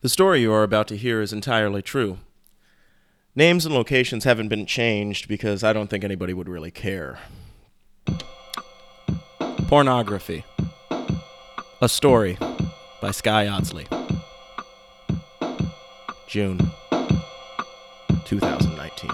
The 0.00 0.08
story 0.08 0.40
you 0.40 0.52
are 0.52 0.62
about 0.62 0.86
to 0.88 0.96
hear 0.96 1.20
is 1.20 1.32
entirely 1.32 1.82
true. 1.82 2.18
Names 3.34 3.66
and 3.66 3.74
locations 3.74 4.22
haven't 4.22 4.46
been 4.46 4.64
changed 4.64 5.26
because 5.26 5.64
I 5.64 5.72
don't 5.72 5.90
think 5.90 6.04
anybody 6.04 6.32
would 6.32 6.48
really 6.48 6.70
care. 6.70 7.18
Pornography. 9.66 10.44
A 11.82 11.88
story 11.88 12.38
by 13.02 13.10
Sky 13.10 13.48
Audsley. 13.48 13.88
June 16.28 16.58
2019. 18.24 19.10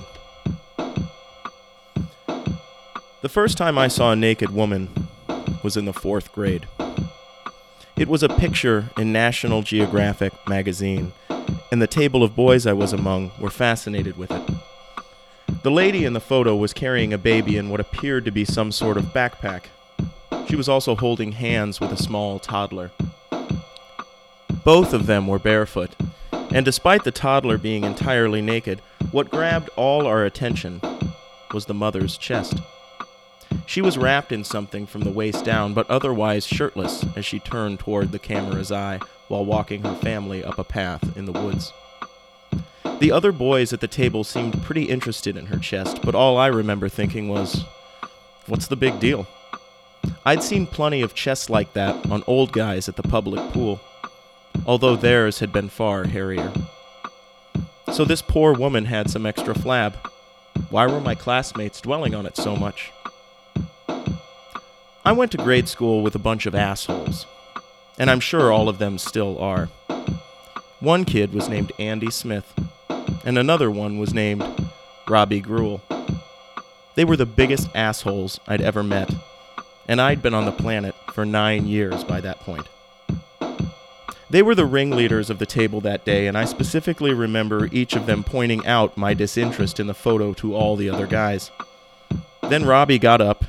The 3.23 3.29
first 3.31 3.57
time 3.57 3.79
I 3.79 3.89
saw 3.89 4.13
a 4.13 4.17
naked 4.17 4.51
woman 4.51 4.91
was 5.63 5.79
in 5.79 5.87
the 5.87 5.95
fourth 5.95 6.31
grade. 6.31 6.67
It 7.97 8.09
was 8.09 8.25
a 8.25 8.29
picture 8.29 8.91
in 8.99 9.13
National 9.13 9.63
Geographic 9.63 10.33
magazine, 10.49 11.13
and 11.71 11.81
the 11.81 11.87
table 11.87 12.25
of 12.25 12.35
boys 12.35 12.67
I 12.67 12.73
was 12.73 12.93
among 12.93 13.31
were 13.39 13.51
fascinated 13.51 14.17
with 14.17 14.33
it. 14.33 14.43
The 15.63 15.71
lady 15.71 16.05
in 16.05 16.13
the 16.13 16.21
photo 16.21 16.57
was 16.57 16.73
carrying 16.73 17.13
a 17.13 17.19
baby 17.19 17.57
in 17.57 17.69
what 17.71 17.79
appeared 17.79 18.25
to 18.25 18.33
be 18.33 18.45
some 18.45 18.73
sort 18.73 18.97
of 18.97 19.15
backpack. 19.15 19.67
She 20.49 20.57
was 20.57 20.69
also 20.69 20.97
holding 20.97 21.33
hands 21.33 21.79
with 21.79 21.93
a 21.93 21.97
small 21.97 22.41
toddler. 22.41 22.91
Both 24.65 24.93
of 24.93 25.07
them 25.07 25.29
were 25.29 25.39
barefoot, 25.39 25.95
and 26.33 26.65
despite 26.65 27.05
the 27.05 27.13
toddler 27.13 27.59
being 27.59 27.85
entirely 27.85 28.43
naked, 28.43 28.81
what 29.13 29.31
grabbed 29.31 29.69
all 29.77 30.05
our 30.05 30.25
attention 30.25 30.81
was 31.53 31.67
the 31.67 31.75
mother's 31.75 32.19
chest. 32.19 32.55
She 33.67 33.81
was 33.81 33.99
wrapped 33.99 34.33
in 34.33 34.45
something 34.45 34.87
from 34.87 35.03
the 35.03 35.11
waist 35.11 35.45
down, 35.45 35.75
but 35.75 35.89
otherwise 35.91 36.47
shirtless 36.47 37.05
as 37.17 37.25
she 37.25 37.39
turned 37.39 37.81
toward 37.81 38.13
the 38.13 38.19
camera's 38.19 38.73
eye 38.73 39.01
while 39.29 39.45
walking 39.45 39.83
her 39.83 39.95
family 39.95 40.45
up 40.45 40.59
a 40.59 40.65
path 40.65 41.17
in 41.17 41.25
the 41.25 41.33
woods. 41.33 41.73
The 43.01 43.11
other 43.11 43.33
boys 43.33 43.73
at 43.73 43.81
the 43.81 43.89
table 43.89 44.23
seemed 44.23 44.63
pretty 44.63 44.85
interested 44.85 45.37
in 45.37 45.47
her 45.47 45.59
chest, 45.59 46.01
but 46.03 46.15
all 46.15 46.37
I 46.39 46.47
remember 46.47 46.89
thinking 46.89 47.29
was, 47.29 47.65
what's 48.47 48.67
the 48.67 48.77
big 48.77 49.01
deal? 49.01 49.27
I'd 50.25 50.43
seen 50.43 50.67
plenty 50.67 51.03
of 51.03 51.15
chests 51.15 51.51
like 51.51 51.73
that 51.73 52.11
on 52.11 52.23
old 52.27 52.53
guys 52.53 52.89
at 52.89 52.97
the 52.97 53.03
public 53.03 53.53
pool, 53.53 53.81
although 54.67 54.97
theirs 54.97 55.41
had 55.41 55.53
been 55.53 55.69
far 55.69 56.05
hairier. 56.05 56.53
So 57.93 58.05
this 58.05 58.23
poor 58.23 58.53
woman 58.53 58.87
had 58.87 59.11
some 59.11 59.27
extra 59.27 59.55
flab. 59.55 59.95
Why 60.71 60.87
were 60.87 61.01
my 61.01 61.15
classmates 61.15 61.81
dwelling 61.81 62.15
on 62.15 62.27
it 62.27 62.37
so 62.37 62.57
much? 62.57 62.93
I 65.07 65.13
went 65.13 65.33
to 65.33 65.39
grade 65.39 65.69
school 65.69 66.03
with 66.03 66.15
a 66.15 66.19
bunch 66.19 66.47
of 66.47 66.55
assholes, 66.55 67.27
and 67.99 68.11
I'm 68.11 68.21
sure 68.21 68.51
all 68.51 68.71
of 68.71 68.79
them 68.79 68.97
still 68.97 69.39
are. 69.39 69.69
One 70.81 71.05
kid 71.05 71.35
was 71.35 71.47
named 71.47 71.73
Andy 71.79 72.11
Smith, 72.11 72.55
and 73.23 73.37
another 73.37 73.71
one 73.71 73.99
was 73.99 74.15
named 74.15 74.43
Robbie 75.07 75.43
Gruel. 75.43 75.83
They 76.95 77.05
were 77.05 77.19
the 77.19 77.27
biggest 77.27 77.69
assholes 77.75 78.41
I'd 78.49 78.63
ever 78.63 78.83
met, 78.83 79.15
and 79.87 80.01
I'd 80.01 80.23
been 80.23 80.33
on 80.33 80.47
the 80.47 80.53
planet 80.53 80.95
for 81.13 81.27
nine 81.27 81.67
years 81.67 82.03
by 82.03 82.23
that 82.23 82.41
point. 82.41 82.67
They 84.31 84.43
were 84.43 84.55
the 84.55 84.65
ringleaders 84.65 85.29
of 85.29 85.39
the 85.39 85.45
table 85.45 85.83
that 85.83 86.07
day, 86.07 86.29
and 86.29 86.37
I 86.37 86.47
specifically 86.47 87.13
remember 87.13 87.69
each 87.71 87.95
of 87.95 88.07
them 88.07 88.25
pointing 88.25 88.67
out 88.67 88.97
my 88.97 89.13
disinterest 89.13 89.79
in 89.79 89.87
the 89.87 89.93
photo 89.93 90.33
to 90.35 90.55
all 90.55 90.77
the 90.77 90.89
other 90.89 91.07
guys. 91.07 91.51
Then 92.49 92.65
Robbie 92.65 92.99
got 92.99 93.21
up 93.21 93.45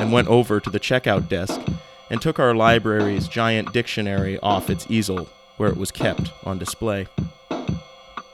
and 0.00 0.12
went 0.12 0.28
over 0.28 0.60
to 0.60 0.70
the 0.70 0.80
checkout 0.80 1.28
desk 1.28 1.60
and 2.08 2.20
took 2.20 2.38
our 2.38 2.54
library's 2.54 3.28
giant 3.28 3.72
dictionary 3.72 4.38
off 4.40 4.70
its 4.70 4.86
easel 4.90 5.28
where 5.56 5.68
it 5.68 5.76
was 5.76 5.90
kept 5.90 6.32
on 6.44 6.58
display. 6.58 7.06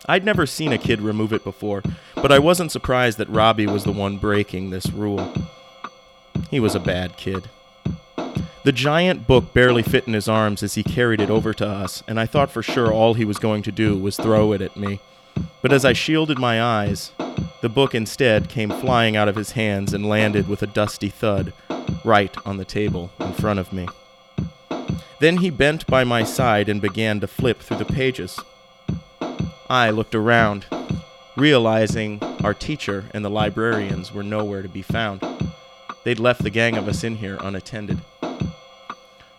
I'd 0.09 0.25
never 0.25 0.47
seen 0.47 0.72
a 0.72 0.78
kid 0.78 1.00
remove 1.00 1.33
it 1.33 1.42
before, 1.42 1.83
but 2.14 2.31
I 2.31 2.39
wasn't 2.39 2.70
surprised 2.70 3.19
that 3.19 3.28
Robbie 3.28 3.67
was 3.67 3.83
the 3.83 3.92
one 3.92 4.19
breaking 4.19 4.70
this 4.70 4.91
rule. 4.91 5.32
He 6.50 6.60
was 6.60 6.76
a 6.76 6.81
bad 6.81 7.16
kid. 7.16 7.50
The 8.62 8.72
giant 8.72 9.26
book 9.26 9.53
barely 9.53 9.82
fit 9.82 10.06
in 10.06 10.12
his 10.12 10.28
arms 10.28 10.62
as 10.62 10.75
he 10.75 10.82
carried 10.82 11.21
it 11.21 11.31
over 11.31 11.53
to 11.55 11.66
us, 11.66 12.03
and 12.06 12.19
I 12.19 12.26
thought 12.26 12.50
for 12.50 12.62
sure 12.62 12.93
all 12.93 13.15
he 13.15 13.25
was 13.25 13.38
going 13.38 13.62
to 13.65 13.72
do 13.72 13.97
was 13.97 14.16
throw 14.16 14.53
it 14.53 14.60
at 14.60 14.76
me. 14.76 15.00
But 15.62 15.72
as 15.72 15.84
I 15.84 15.92
shielded 15.92 16.38
my 16.38 16.62
eyes, 16.62 17.12
the 17.60 17.69
book 17.69 17.94
instead 17.94 18.48
came 18.48 18.70
flying 18.70 19.16
out 19.16 19.28
of 19.28 19.36
his 19.36 19.52
hands 19.52 19.92
and 19.92 20.08
landed 20.08 20.48
with 20.48 20.62
a 20.62 20.66
dusty 20.66 21.08
thud 21.08 21.52
right 22.04 22.36
on 22.47 22.56
the 22.56 22.64
table 22.64 23.10
in 23.19 23.32
front 23.32 23.58
of 23.58 23.72
me. 23.72 23.88
Then 25.19 25.38
he 25.38 25.50
bent 25.50 25.86
by 25.86 26.04
my 26.04 26.22
side 26.25 26.69
and 26.69 26.80
began 26.80 27.20
to 27.20 27.26
flip 27.26 27.60
through 27.60 27.78
the 27.78 27.84
pages. 27.84 28.38
I 29.69 29.91
looked 29.91 30.14
around, 30.14 30.66
realizing 31.36 32.22
our 32.44 32.54
teacher 32.54 33.06
and 33.12 33.25
the 33.25 33.30
librarians 33.30 34.12
were 34.12 34.22
nowhere 34.22 34.62
to 34.62 34.69
be 34.69 34.82
found. 34.82 35.22
They'd 36.04 36.20
left 36.20 36.42
the 36.42 36.50
gang 36.50 36.76
of 36.76 36.86
us 36.86 37.02
in 37.02 37.16
here 37.16 37.38
unattended. 37.41 37.98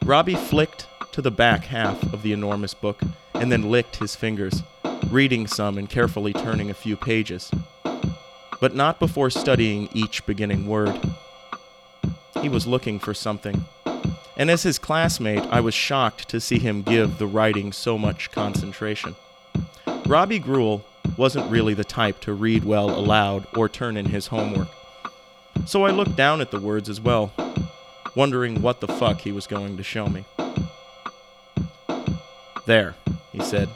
Robbie 0.04 0.36
flicked 0.36 0.88
to 1.14 1.22
the 1.22 1.32
back 1.32 1.66
half 1.66 2.02
of 2.14 2.24
the 2.24 2.34
enormous 2.34 2.74
book 2.74 3.02
and 3.34 3.52
then 3.52 3.70
licked 3.70 3.98
his 3.98 4.16
fingers, 4.16 4.64
reading 5.10 5.48
some 5.48 5.78
and 5.78 5.90
carefully 5.90 6.34
turning 6.34 6.70
a 6.70 6.74
few 6.74 6.96
pages 6.96 7.52
but 8.60 8.76
not 8.76 9.00
before 9.00 9.30
studying 9.30 9.90
each 9.94 10.26
beginning 10.26 10.68
word. 10.68 11.00
He 12.42 12.50
was 12.50 12.68
looking 12.68 13.00
for 13.00 13.14
something, 13.14 13.66
and 14.36 14.50
as 14.50 14.64
his 14.64 14.80
classmate, 14.80 15.44
I 15.50 15.60
was 15.60 15.74
shocked 15.74 16.30
to 16.30 16.40
see 16.40 16.60
him 16.60 16.82
give 16.82 17.18
the 17.18 17.28
writing 17.28 17.72
so 17.72 17.98
much 17.98 18.32
concentration. 18.32 19.16
Robbie 20.06 20.40
Gruel 20.40 20.86
wasn't 21.18 21.50
really 21.52 21.74
the 21.74 21.84
type 21.84 22.20
to 22.22 22.34
read 22.34 22.64
well 22.64 22.90
aloud 22.90 23.48
or 23.56 23.68
turn 23.68 23.98
in 23.98 24.06
his 24.06 24.28
homework, 24.28 24.70
so 25.66 25.86
I 25.86 25.92
looked 25.92 26.16
down 26.16 26.42
at 26.42 26.52
the 26.52 26.60
words 26.60 26.90
as 26.90 27.02
well, 27.02 27.34
wondering 28.16 28.62
what 28.62 28.80
the 28.80 28.88
fuck 28.88 29.22
he 29.22 29.32
was 29.32 29.48
going 29.48 29.78
to 29.78 29.84
show 29.84 30.08
me. 30.08 30.26
There, 32.66 32.96
he 33.32 33.42
said, 33.42 33.70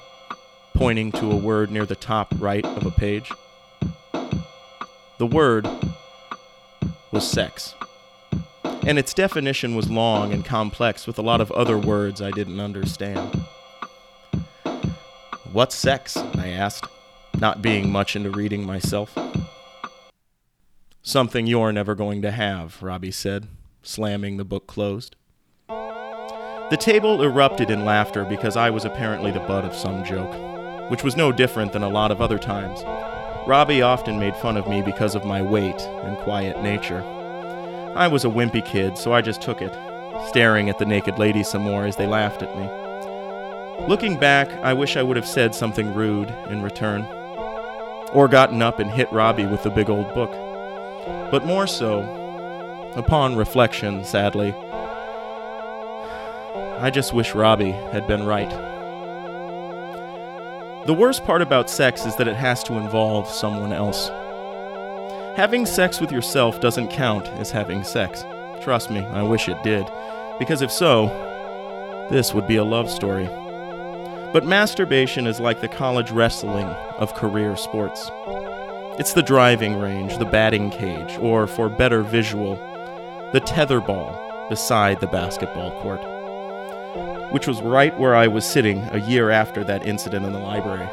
pointing 0.81 1.11
to 1.11 1.31
a 1.31 1.35
word 1.35 1.69
near 1.69 1.85
the 1.85 1.93
top 1.93 2.33
right 2.39 2.65
of 2.65 2.87
a 2.87 2.89
page. 2.89 3.31
The 5.19 5.27
word 5.27 5.69
was 7.11 7.29
sex. 7.29 7.75
And 8.63 8.97
its 8.97 9.13
definition 9.13 9.75
was 9.75 9.91
long 9.91 10.33
and 10.33 10.43
complex 10.43 11.05
with 11.05 11.19
a 11.19 11.21
lot 11.21 11.39
of 11.39 11.51
other 11.51 11.77
words 11.77 12.19
I 12.19 12.31
didn't 12.31 12.59
understand. 12.59 13.45
What's 15.51 15.75
sex? 15.75 16.17
I 16.17 16.47
asked, 16.47 16.89
not 17.39 17.61
being 17.61 17.91
much 17.91 18.15
into 18.15 18.31
reading 18.31 18.65
myself. 18.65 19.15
Something 21.03 21.45
you're 21.45 21.71
never 21.71 21.93
going 21.93 22.23
to 22.23 22.31
have, 22.31 22.81
Robbie 22.81 23.11
said, 23.11 23.47
slamming 23.83 24.37
the 24.37 24.43
book 24.43 24.65
closed. 24.65 25.15
The 25.67 26.77
table 26.79 27.21
erupted 27.21 27.69
in 27.69 27.85
laughter 27.85 28.25
because 28.25 28.57
I 28.57 28.71
was 28.71 28.83
apparently 28.83 29.29
the 29.29 29.41
butt 29.41 29.63
of 29.63 29.75
some 29.75 30.03
joke, 30.03 30.50
which 30.91 31.06
was 31.06 31.16
no 31.16 31.31
different 31.31 31.72
than 31.72 31.84
a 31.84 31.90
lot 31.90 32.12
of 32.12 32.19
other 32.19 32.38
times. 32.38 32.84
Robbie 33.47 33.81
often 33.81 34.19
made 34.19 34.35
fun 34.35 34.57
of 34.57 34.68
me 34.68 34.81
because 34.81 35.16
of 35.16 35.24
my 35.24 35.41
weight 35.41 35.79
and 36.03 36.18
quiet 36.18 36.62
nature. 36.62 37.02
I 37.96 38.09
was 38.09 38.25
a 38.25 38.29
wimpy 38.29 38.63
kid, 38.63 38.97
so 38.97 39.13
I 39.13 39.22
just 39.22 39.41
took 39.41 39.62
it, 39.62 39.74
staring 40.28 40.69
at 40.69 40.79
the 40.79 40.85
naked 40.85 41.18
ladies 41.18 41.47
some 41.47 41.62
more 41.62 41.85
as 41.85 41.96
they 41.96 42.07
laughed 42.07 42.44
at 42.44 42.57
me. 42.57 43.88
Looking 43.88 44.19
back, 44.19 44.52
I 44.66 44.74
wish 44.74 44.97
I 44.97 45.02
would 45.02 45.16
have 45.16 45.25
said 45.25 45.56
something 45.56 45.94
rude 45.94 46.29
in 46.50 46.62
return, 46.62 47.03
or 48.12 48.28
gotten 48.28 48.62
up 48.62 48.79
and 48.79 48.91
hit 48.91 49.09
Robbie 49.13 49.46
with 49.46 49.63
the 49.63 49.69
big 49.69 49.90
old 49.90 50.13
book. 50.13 50.31
But 51.31 51.46
more 51.46 51.68
so, 51.68 52.02
upon 52.97 53.38
reflection, 53.38 54.03
sadly, 54.03 54.53
I 56.81 56.90
just 56.94 57.13
wish 57.13 57.34
Robbie 57.34 57.72
had 57.72 58.08
been 58.08 58.25
right. 58.25 58.70
The 60.87 60.95
worst 60.95 61.23
part 61.25 61.43
about 61.43 61.69
sex 61.69 62.07
is 62.07 62.16
that 62.16 62.28
it 62.28 62.35
has 62.35 62.63
to 62.63 62.73
involve 62.73 63.28
someone 63.28 63.72
else. 63.72 64.07
Having 65.37 65.67
sex 65.67 66.01
with 66.01 66.11
yourself 66.11 66.59
doesn't 66.59 66.87
count 66.87 67.28
as 67.33 67.51
having 67.51 67.83
sex. 67.83 68.25
Trust 68.61 68.89
me, 68.89 69.01
I 69.01 69.22
wish 69.22 69.47
it 69.47 69.61
did. 69.61 69.85
Because 70.39 70.63
if 70.63 70.72
so, 70.72 71.05
this 72.09 72.33
would 72.33 72.47
be 72.47 72.55
a 72.55 72.63
love 72.63 72.89
story. 72.89 73.28
But 74.33 74.47
masturbation 74.47 75.28
is 75.28 75.39
like 75.39 75.61
the 75.61 75.67
college 75.67 76.09
wrestling 76.09 76.66
of 76.97 77.13
career 77.13 77.55
sports. 77.55 78.09
It's 78.99 79.13
the 79.13 79.22
driving 79.22 79.79
range, 79.79 80.17
the 80.17 80.25
batting 80.25 80.72
cage, 80.72 81.16
or 81.19 81.45
for 81.45 81.69
better 81.69 82.01
visual, 82.01 82.55
the 83.34 83.41
tetherball 83.41 84.49
beside 84.49 84.99
the 84.99 85.07
basketball 85.07 85.79
court 85.81 86.01
which 87.31 87.47
was 87.47 87.61
right 87.61 87.97
where 87.99 88.16
I 88.16 88.28
was 88.28 88.45
sitting 88.45 88.87
a 88.91 88.99
year 88.99 89.29
after 89.29 89.63
that 89.63 89.87
incident 89.87 90.25
in 90.25 90.33
the 90.33 90.39
library. 90.39 90.87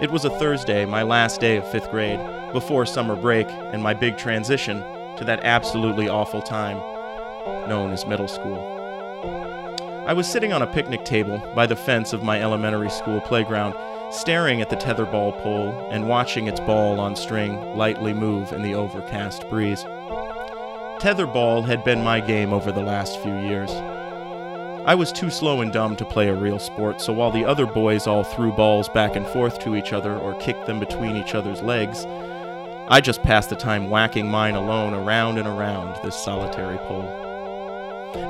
It 0.00 0.10
was 0.10 0.24
a 0.24 0.38
Thursday, 0.38 0.84
my 0.84 1.02
last 1.02 1.40
day 1.40 1.56
of 1.56 1.70
fifth 1.70 1.90
grade, 1.90 2.20
before 2.52 2.86
summer 2.86 3.16
break 3.16 3.48
and 3.48 3.82
my 3.82 3.94
big 3.94 4.16
transition 4.16 4.80
to 5.16 5.24
that 5.24 5.44
absolutely 5.44 6.08
awful 6.08 6.42
time 6.42 6.78
known 7.68 7.92
as 7.92 8.06
middle 8.06 8.28
school. 8.28 8.58
I 10.06 10.12
was 10.12 10.28
sitting 10.28 10.52
on 10.52 10.62
a 10.62 10.66
picnic 10.66 11.04
table 11.04 11.38
by 11.54 11.66
the 11.66 11.74
fence 11.74 12.12
of 12.12 12.22
my 12.22 12.40
elementary 12.40 12.90
school 12.90 13.20
playground, 13.20 13.74
staring 14.12 14.60
at 14.60 14.70
the 14.70 14.76
tetherball 14.76 15.36
pole 15.42 15.72
and 15.90 16.08
watching 16.08 16.46
its 16.46 16.60
ball 16.60 17.00
on 17.00 17.16
string 17.16 17.76
lightly 17.76 18.12
move 18.12 18.52
in 18.52 18.62
the 18.62 18.74
overcast 18.74 19.48
breeze. 19.48 19.82
Tetherball 21.00 21.64
had 21.66 21.82
been 21.84 22.04
my 22.04 22.20
game 22.20 22.52
over 22.52 22.70
the 22.70 22.82
last 22.82 23.18
few 23.20 23.36
years. 23.40 23.70
I 24.86 24.94
was 24.94 25.10
too 25.10 25.30
slow 25.30 25.62
and 25.62 25.72
dumb 25.72 25.96
to 25.96 26.04
play 26.04 26.28
a 26.28 26.34
real 26.36 26.60
sport, 26.60 27.00
so 27.00 27.12
while 27.12 27.32
the 27.32 27.44
other 27.44 27.66
boys 27.66 28.06
all 28.06 28.22
threw 28.22 28.52
balls 28.52 28.88
back 28.88 29.16
and 29.16 29.26
forth 29.26 29.58
to 29.64 29.74
each 29.74 29.92
other 29.92 30.16
or 30.16 30.38
kicked 30.38 30.66
them 30.66 30.78
between 30.78 31.16
each 31.16 31.34
other's 31.34 31.60
legs, 31.60 32.06
I 32.86 33.00
just 33.00 33.24
passed 33.24 33.50
the 33.50 33.56
time 33.56 33.90
whacking 33.90 34.28
mine 34.28 34.54
alone 34.54 34.94
around 34.94 35.38
and 35.38 35.48
around 35.48 35.98
this 36.04 36.14
solitary 36.14 36.78
pole. 36.78 37.02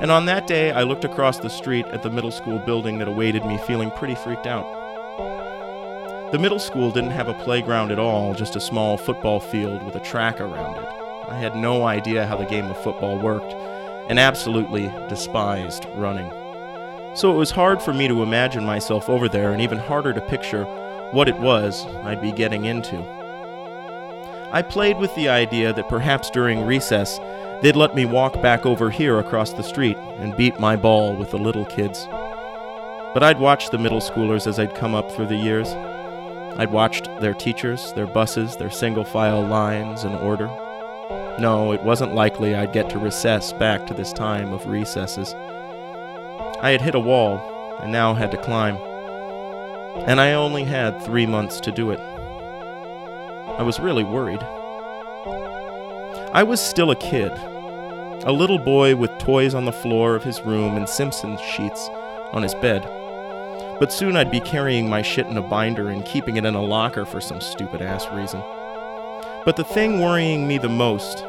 And 0.00 0.10
on 0.10 0.24
that 0.26 0.46
day, 0.46 0.70
I 0.70 0.84
looked 0.84 1.04
across 1.04 1.38
the 1.38 1.50
street 1.50 1.84
at 1.88 2.02
the 2.02 2.08
middle 2.08 2.30
school 2.30 2.58
building 2.58 2.96
that 3.00 3.08
awaited 3.08 3.44
me 3.44 3.58
feeling 3.58 3.90
pretty 3.90 4.14
freaked 4.14 4.46
out. 4.46 4.64
The 6.32 6.38
middle 6.38 6.58
school 6.58 6.90
didn't 6.90 7.10
have 7.10 7.28
a 7.28 7.34
playground 7.44 7.90
at 7.90 7.98
all, 7.98 8.32
just 8.32 8.56
a 8.56 8.60
small 8.60 8.96
football 8.96 9.40
field 9.40 9.82
with 9.82 9.94
a 9.94 10.00
track 10.00 10.40
around 10.40 10.78
it. 10.82 10.88
I 11.28 11.36
had 11.36 11.54
no 11.54 11.84
idea 11.84 12.26
how 12.26 12.38
the 12.38 12.46
game 12.46 12.70
of 12.70 12.82
football 12.82 13.18
worked, 13.18 13.52
and 14.08 14.18
absolutely 14.18 14.90
despised 15.10 15.84
running. 15.96 16.32
So 17.16 17.32
it 17.32 17.38
was 17.38 17.50
hard 17.50 17.80
for 17.80 17.94
me 17.94 18.08
to 18.08 18.22
imagine 18.22 18.66
myself 18.66 19.08
over 19.08 19.26
there, 19.26 19.52
and 19.52 19.62
even 19.62 19.78
harder 19.78 20.12
to 20.12 20.20
picture 20.20 20.64
what 21.12 21.28
it 21.28 21.38
was 21.38 21.86
I'd 22.04 22.20
be 22.20 22.30
getting 22.30 22.66
into. 22.66 23.00
I 24.52 24.60
played 24.60 24.98
with 24.98 25.14
the 25.14 25.30
idea 25.30 25.72
that 25.72 25.88
perhaps 25.88 26.28
during 26.28 26.66
recess 26.66 27.18
they'd 27.62 27.74
let 27.74 27.94
me 27.94 28.04
walk 28.04 28.42
back 28.42 28.66
over 28.66 28.90
here 28.90 29.18
across 29.18 29.54
the 29.54 29.62
street 29.62 29.96
and 30.18 30.36
beat 30.36 30.60
my 30.60 30.76
ball 30.76 31.16
with 31.16 31.30
the 31.30 31.38
little 31.38 31.64
kids. 31.64 32.06
But 33.14 33.22
I'd 33.22 33.40
watched 33.40 33.70
the 33.70 33.78
middle 33.78 34.00
schoolers 34.00 34.46
as 34.46 34.58
I'd 34.58 34.74
come 34.74 34.94
up 34.94 35.10
through 35.10 35.28
the 35.28 35.36
years. 35.36 35.68
I'd 36.58 36.70
watched 36.70 37.08
their 37.20 37.32
teachers, 37.32 37.94
their 37.94 38.06
buses, 38.06 38.56
their 38.56 38.70
single 38.70 39.04
file 39.04 39.40
lines 39.40 40.04
and 40.04 40.14
order. 40.16 40.48
No, 41.40 41.72
it 41.72 41.82
wasn't 41.82 42.14
likely 42.14 42.54
I'd 42.54 42.74
get 42.74 42.90
to 42.90 42.98
recess 42.98 43.54
back 43.54 43.86
to 43.86 43.94
this 43.94 44.12
time 44.12 44.52
of 44.52 44.66
recesses. 44.66 45.34
I 46.62 46.70
had 46.70 46.80
hit 46.80 46.94
a 46.94 47.00
wall 47.00 47.38
and 47.80 47.92
now 47.92 48.14
had 48.14 48.30
to 48.30 48.36
climb. 48.38 48.76
And 50.06 50.20
I 50.20 50.32
only 50.32 50.64
had 50.64 51.02
three 51.02 51.26
months 51.26 51.60
to 51.60 51.70
do 51.70 51.90
it. 51.90 52.00
I 52.00 53.62
was 53.62 53.78
really 53.78 54.04
worried. 54.04 54.42
I 56.32 56.42
was 56.42 56.60
still 56.60 56.90
a 56.90 56.96
kid, 56.96 57.30
a 57.30 58.32
little 58.32 58.58
boy 58.58 58.96
with 58.96 59.18
toys 59.18 59.54
on 59.54 59.66
the 59.66 59.72
floor 59.72 60.14
of 60.14 60.24
his 60.24 60.40
room 60.42 60.76
and 60.76 60.88
Simpsons 60.88 61.40
sheets 61.40 61.88
on 62.32 62.42
his 62.42 62.54
bed. 62.54 62.82
But 63.78 63.92
soon 63.92 64.16
I'd 64.16 64.30
be 64.30 64.40
carrying 64.40 64.88
my 64.88 65.02
shit 65.02 65.26
in 65.26 65.36
a 65.36 65.42
binder 65.42 65.90
and 65.90 66.04
keeping 66.04 66.36
it 66.36 66.46
in 66.46 66.54
a 66.54 66.62
locker 66.62 67.04
for 67.04 67.20
some 67.20 67.42
stupid 67.42 67.82
ass 67.82 68.06
reason. 68.12 68.40
But 69.44 69.56
the 69.56 69.64
thing 69.64 70.00
worrying 70.00 70.48
me 70.48 70.56
the 70.56 70.68
most 70.68 71.22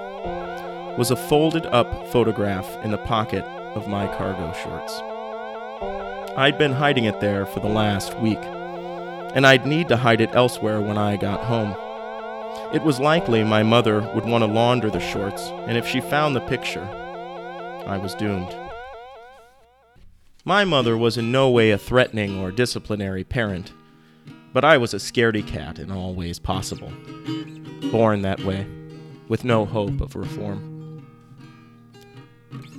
was 0.98 1.12
a 1.12 1.16
folded 1.16 1.66
up 1.68 2.08
photograph 2.08 2.78
in 2.84 2.92
the 2.92 2.98
pocket 2.98 3.44
of 3.76 3.88
my 3.88 4.08
cargo 4.08 4.54
shorts. 4.54 5.02
I'd 5.82 6.58
been 6.58 6.74
hiding 6.74 7.06
it 7.06 7.20
there 7.20 7.46
for 7.46 7.60
the 7.60 7.68
last 7.68 8.18
week, 8.20 8.38
and 8.38 9.46
I'd 9.46 9.66
need 9.66 9.88
to 9.90 9.98
hide 9.98 10.22
it 10.22 10.36
elsewhere 10.36 10.82
when 10.82 10.98
I 10.98 11.18
got 11.18 11.46
home. 11.46 11.76
It 12.74 12.84
was 12.84 13.00
likely 13.00 13.44
my 13.44 13.64
mother 13.64 14.02
would 14.14 14.26
want 14.26 14.44
to 14.44 14.48
launder 14.48 14.90
the 14.90 15.00
shorts, 15.00 15.48
and 15.68 15.78
if 15.78 15.88
she 15.88 16.02
found 16.02 16.36
the 16.36 16.42
picture, 16.42 16.84
I 17.88 17.98
was 17.98 18.16
doomed. 18.16 18.56
My 20.46 20.64
mother 20.64 20.98
was 20.98 21.18
in 21.18 21.32
no 21.32 21.50
way 21.50 21.72
a 21.72 21.78
threatening 21.78 22.40
or 22.40 22.52
disciplinary 22.52 23.24
parent, 23.24 23.74
but 24.54 24.64
I 24.64 24.78
was 24.78 24.94
a 24.94 24.98
scaredy 24.98 25.46
cat 25.46 25.80
in 25.80 25.92
all 25.92 26.14
ways 26.14 26.40
possible. 26.40 26.92
Born 27.92 28.22
that 28.22 28.44
way, 28.44 28.68
with 29.28 29.44
no 29.44 29.66
hope 29.66 30.02
of 30.02 30.16
reform. 30.16 30.77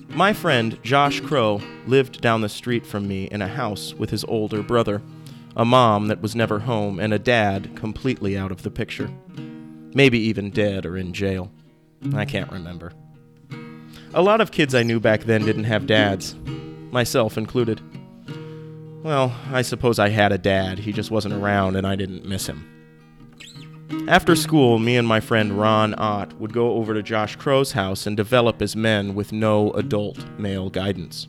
My 0.08 0.32
friend 0.32 0.78
Josh 0.82 1.20
Crow 1.20 1.60
lived 1.86 2.20
down 2.20 2.40
the 2.40 2.48
street 2.48 2.86
from 2.86 3.06
me 3.06 3.24
in 3.26 3.42
a 3.42 3.48
house 3.48 3.94
with 3.94 4.10
his 4.10 4.24
older 4.24 4.62
brother, 4.62 5.02
a 5.54 5.64
mom 5.64 6.08
that 6.08 6.22
was 6.22 6.34
never 6.34 6.60
home, 6.60 6.98
and 6.98 7.12
a 7.12 7.18
dad 7.18 7.76
completely 7.76 8.36
out 8.36 8.50
of 8.50 8.62
the 8.62 8.70
picture. 8.70 9.10
Maybe 9.94 10.18
even 10.18 10.50
dead 10.50 10.86
or 10.86 10.96
in 10.96 11.12
jail. 11.12 11.50
I 12.14 12.24
can't 12.24 12.50
remember. 12.50 12.92
A 14.14 14.22
lot 14.22 14.40
of 14.40 14.50
kids 14.50 14.74
I 14.74 14.82
knew 14.82 14.98
back 14.98 15.24
then 15.24 15.44
didn't 15.44 15.64
have 15.64 15.86
dads, 15.86 16.34
myself 16.90 17.36
included. 17.36 17.80
Well, 19.02 19.36
I 19.52 19.62
suppose 19.62 19.98
I 19.98 20.08
had 20.08 20.32
a 20.32 20.38
dad, 20.38 20.78
he 20.78 20.92
just 20.92 21.10
wasn't 21.10 21.34
around 21.34 21.76
and 21.76 21.86
I 21.86 21.96
didn't 21.96 22.24
miss 22.24 22.46
him. 22.46 22.77
After 24.06 24.36
school, 24.36 24.78
me 24.78 24.96
and 24.96 25.08
my 25.08 25.20
friend 25.20 25.58
Ron 25.58 25.94
Ott 25.96 26.34
would 26.34 26.52
go 26.52 26.72
over 26.74 26.92
to 26.92 27.02
Josh 27.02 27.36
Crow's 27.36 27.72
house 27.72 28.06
and 28.06 28.16
develop 28.16 28.60
as 28.60 28.76
men 28.76 29.14
with 29.14 29.32
no 29.32 29.70
adult 29.72 30.22
male 30.38 30.68
guidance. 30.68 31.26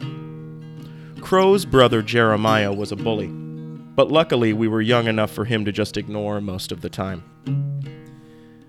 Crow's 1.21 1.63
brother 1.65 2.01
Jeremiah 2.01 2.73
was 2.73 2.91
a 2.91 2.97
bully, 2.97 3.27
but 3.27 4.11
luckily 4.11 4.51
we 4.51 4.67
were 4.67 4.81
young 4.81 5.07
enough 5.07 5.31
for 5.31 5.45
him 5.45 5.63
to 5.63 5.71
just 5.71 5.95
ignore 5.95 6.41
most 6.41 6.73
of 6.73 6.81
the 6.81 6.89
time. 6.89 7.23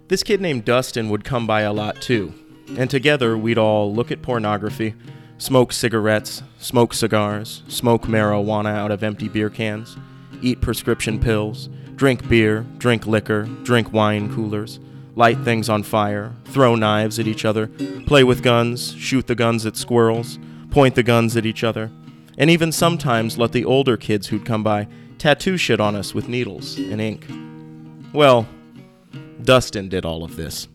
This 0.07 0.23
kid 0.23 0.41
named 0.41 0.65
Dustin 0.65 1.09
would 1.11 1.25
come 1.25 1.47
by 1.47 1.63
a 1.63 1.73
lot 1.73 2.01
too, 2.01 2.33
and 2.77 2.89
together 2.89 3.37
we'd 3.37 3.59
all 3.59 3.93
look 3.93 4.13
at 4.13 4.23
pornography, 4.23 4.95
smoke 5.39 5.73
cigarettes, 5.73 6.45
smoke 6.59 6.95
cigars, 6.95 7.65
smoke 7.67 8.03
marijuana 8.03 8.73
out 8.73 8.93
of 8.93 9.03
empty 9.03 9.29
beer 9.29 9.51
cans, 9.51 9.97
eat 10.43 10.61
prescription 10.61 11.19
pills, 11.19 11.69
drink 12.01 12.27
beer, 12.31 12.65
drink 12.79 13.07
liquor, 13.07 13.43
drink 13.63 13.93
wine 13.93 14.35
coolers, 14.35 14.81
light 15.17 15.39
things 15.41 15.69
on 15.69 15.83
fire, 15.83 16.33
throw 16.47 16.75
knives 16.75 17.19
at 17.19 17.27
each 17.27 17.45
other, 17.45 17.67
play 18.07 18.25
with 18.25 18.43
guns, 18.43 18.95
shoot 18.95 19.27
the 19.27 19.35
guns 19.35 19.67
at 19.67 19.77
squirrels, 19.77 20.39
point 20.71 20.95
the 20.95 21.03
guns 21.03 21.37
at 21.37 21.45
each 21.45 21.63
other, 21.63 21.91
and 22.39 22.49
even 22.49 22.73
sometimes 22.73 23.37
let 23.37 23.53
the 23.53 23.67
older 23.67 23.99
kids 23.99 24.29
who'd 24.29 24.47
come 24.47 24.63
by 24.63 24.89
tattoo 25.19 25.59
shit 25.59 25.79
on 25.79 25.95
us 25.95 26.15
with 26.15 26.27
needles 26.27 26.79
and 26.79 27.03
ink. 27.03 27.27
Well, 28.15 28.49
Dustin 29.43 29.91
did 29.91 30.07
all 30.07 30.25
of 30.25 30.37
this. 30.37 30.69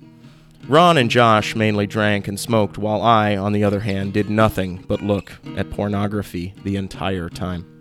Ron 0.67 0.95
and 0.95 1.09
Josh 1.09 1.55
mainly 1.55 1.87
drank 1.87 2.27
and 2.27 2.39
smoked, 2.39 2.77
while 2.77 3.01
I, 3.01 3.35
on 3.35 3.51
the 3.51 3.63
other 3.63 3.79
hand, 3.79 4.13
did 4.13 4.29
nothing 4.29 4.85
but 4.87 5.01
look 5.01 5.31
at 5.57 5.71
pornography 5.71 6.53
the 6.63 6.75
entire 6.75 7.29
time. 7.29 7.74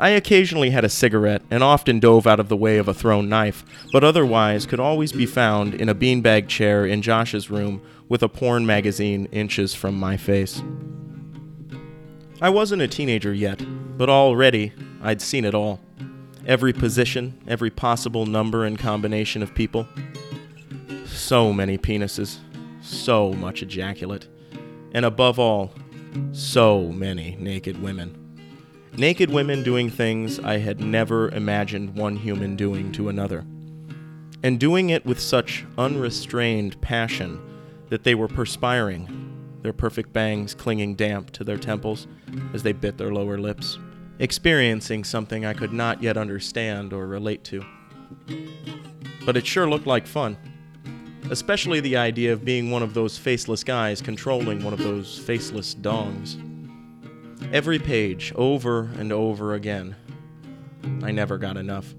I 0.00 0.08
occasionally 0.10 0.70
had 0.70 0.82
a 0.82 0.88
cigarette 0.88 1.42
and 1.50 1.62
often 1.62 2.00
dove 2.00 2.26
out 2.26 2.40
of 2.40 2.48
the 2.48 2.56
way 2.56 2.78
of 2.78 2.88
a 2.88 2.94
thrown 2.94 3.28
knife, 3.28 3.62
but 3.92 4.02
otherwise 4.02 4.64
could 4.64 4.80
always 4.80 5.12
be 5.12 5.26
found 5.26 5.74
in 5.74 5.90
a 5.90 5.94
beanbag 5.94 6.48
chair 6.48 6.86
in 6.86 7.02
Josh's 7.02 7.50
room 7.50 7.82
with 8.08 8.22
a 8.22 8.28
porn 8.28 8.64
magazine 8.64 9.26
inches 9.26 9.74
from 9.74 9.94
my 9.94 10.16
face. 10.16 10.62
I 12.40 12.48
wasn't 12.48 12.80
a 12.80 12.88
teenager 12.88 13.34
yet, 13.34 13.62
but 13.98 14.08
already 14.08 14.72
I'd 15.02 15.20
seen 15.20 15.44
it 15.44 15.54
all 15.54 15.80
every 16.46 16.72
position, 16.72 17.38
every 17.46 17.68
possible 17.68 18.24
number 18.24 18.64
and 18.64 18.78
combination 18.78 19.42
of 19.42 19.54
people. 19.54 19.86
So 21.04 21.52
many 21.52 21.76
penises, 21.76 22.38
so 22.80 23.34
much 23.34 23.62
ejaculate, 23.62 24.28
and 24.92 25.04
above 25.04 25.38
all, 25.38 25.74
so 26.32 26.88
many 26.88 27.36
naked 27.38 27.82
women. 27.82 28.19
Naked 28.96 29.30
women 29.30 29.62
doing 29.62 29.90
things 29.90 30.38
I 30.38 30.58
had 30.58 30.80
never 30.80 31.28
imagined 31.30 31.94
one 31.94 32.16
human 32.16 32.56
doing 32.56 32.92
to 32.92 33.08
another. 33.08 33.44
And 34.42 34.58
doing 34.58 34.90
it 34.90 35.04
with 35.04 35.20
such 35.20 35.64
unrestrained 35.78 36.80
passion 36.80 37.40
that 37.88 38.04
they 38.04 38.14
were 38.14 38.28
perspiring, 38.28 39.58
their 39.62 39.72
perfect 39.72 40.12
bangs 40.12 40.54
clinging 40.54 40.94
damp 40.94 41.30
to 41.32 41.44
their 41.44 41.58
temples 41.58 42.06
as 42.54 42.62
they 42.62 42.72
bit 42.72 42.98
their 42.98 43.12
lower 43.12 43.38
lips 43.38 43.78
experiencing 44.20 45.02
something 45.02 45.46
I 45.46 45.54
could 45.54 45.72
not 45.72 46.02
yet 46.02 46.16
understand 46.18 46.92
or 46.92 47.06
relate 47.06 47.42
to. 47.44 47.64
But 49.24 49.36
it 49.36 49.46
sure 49.46 49.68
looked 49.68 49.86
like 49.86 50.06
fun. 50.06 50.36
Especially 51.30 51.80
the 51.80 51.96
idea 51.96 52.32
of 52.32 52.44
being 52.44 52.70
one 52.70 52.82
of 52.82 52.92
those 52.92 53.16
faceless 53.16 53.64
guys 53.64 54.02
controlling 54.02 54.62
one 54.62 54.74
of 54.74 54.78
those 54.78 55.18
faceless 55.18 55.74
dongs. 55.74 56.36
Every 57.52 57.80
page, 57.80 58.32
over 58.36 58.90
and 58.96 59.12
over 59.12 59.54
again. 59.54 59.96
I 61.02 61.10
never 61.10 61.36
got 61.36 61.56
enough. 61.56 61.94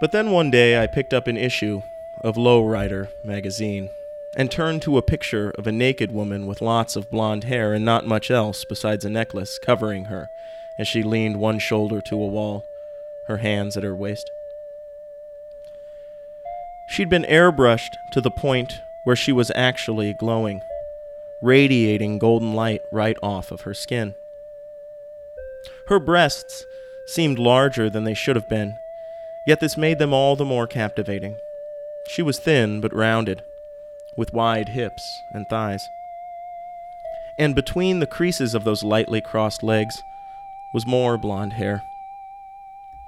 But 0.00 0.12
then 0.12 0.30
one 0.30 0.50
day 0.50 0.82
I 0.82 0.86
picked 0.86 1.14
up 1.14 1.26
an 1.26 1.38
issue 1.38 1.80
of 2.22 2.36
Lowrider 2.36 3.08
magazine 3.24 3.88
and 4.36 4.50
turned 4.50 4.82
to 4.82 4.98
a 4.98 5.02
picture 5.02 5.50
of 5.52 5.66
a 5.66 5.72
naked 5.72 6.12
woman 6.12 6.46
with 6.46 6.60
lots 6.60 6.94
of 6.94 7.10
blonde 7.10 7.44
hair 7.44 7.72
and 7.72 7.84
not 7.84 8.06
much 8.06 8.30
else 8.30 8.64
besides 8.68 9.04
a 9.04 9.10
necklace 9.10 9.58
covering 9.64 10.06
her 10.06 10.28
as 10.78 10.86
she 10.86 11.02
leaned 11.02 11.38
one 11.38 11.58
shoulder 11.58 12.00
to 12.00 12.14
a 12.16 12.26
wall, 12.26 12.62
her 13.26 13.38
hands 13.38 13.76
at 13.76 13.84
her 13.84 13.96
waist. 13.96 14.28
She'd 16.90 17.08
been 17.08 17.24
airbrushed 17.24 17.94
to 18.12 18.20
the 18.20 18.30
point 18.30 18.80
where 19.04 19.16
she 19.16 19.32
was 19.32 19.50
actually 19.54 20.14
glowing, 20.14 20.60
radiating 21.42 22.18
golden 22.18 22.54
light 22.54 22.80
right 22.92 23.16
off 23.22 23.50
of 23.50 23.62
her 23.62 23.74
skin. 23.74 24.14
Her 25.88 25.98
breasts 25.98 26.64
seemed 27.06 27.38
larger 27.38 27.90
than 27.90 28.04
they 28.04 28.14
should 28.14 28.36
have 28.36 28.48
been, 28.48 28.78
yet 29.46 29.60
this 29.60 29.76
made 29.76 29.98
them 29.98 30.14
all 30.14 30.36
the 30.36 30.44
more 30.44 30.66
captivating. 30.66 31.36
She 32.08 32.22
was 32.22 32.38
thin 32.38 32.80
but 32.80 32.94
rounded, 32.94 33.42
with 34.16 34.32
wide 34.32 34.68
hips 34.70 35.02
and 35.32 35.46
thighs. 35.48 35.86
And 37.38 37.54
between 37.54 37.98
the 37.98 38.06
creases 38.06 38.54
of 38.54 38.64
those 38.64 38.84
lightly 38.84 39.20
crossed 39.20 39.62
legs 39.62 40.02
was 40.72 40.86
more 40.86 41.18
blonde 41.18 41.54
hair. 41.54 41.82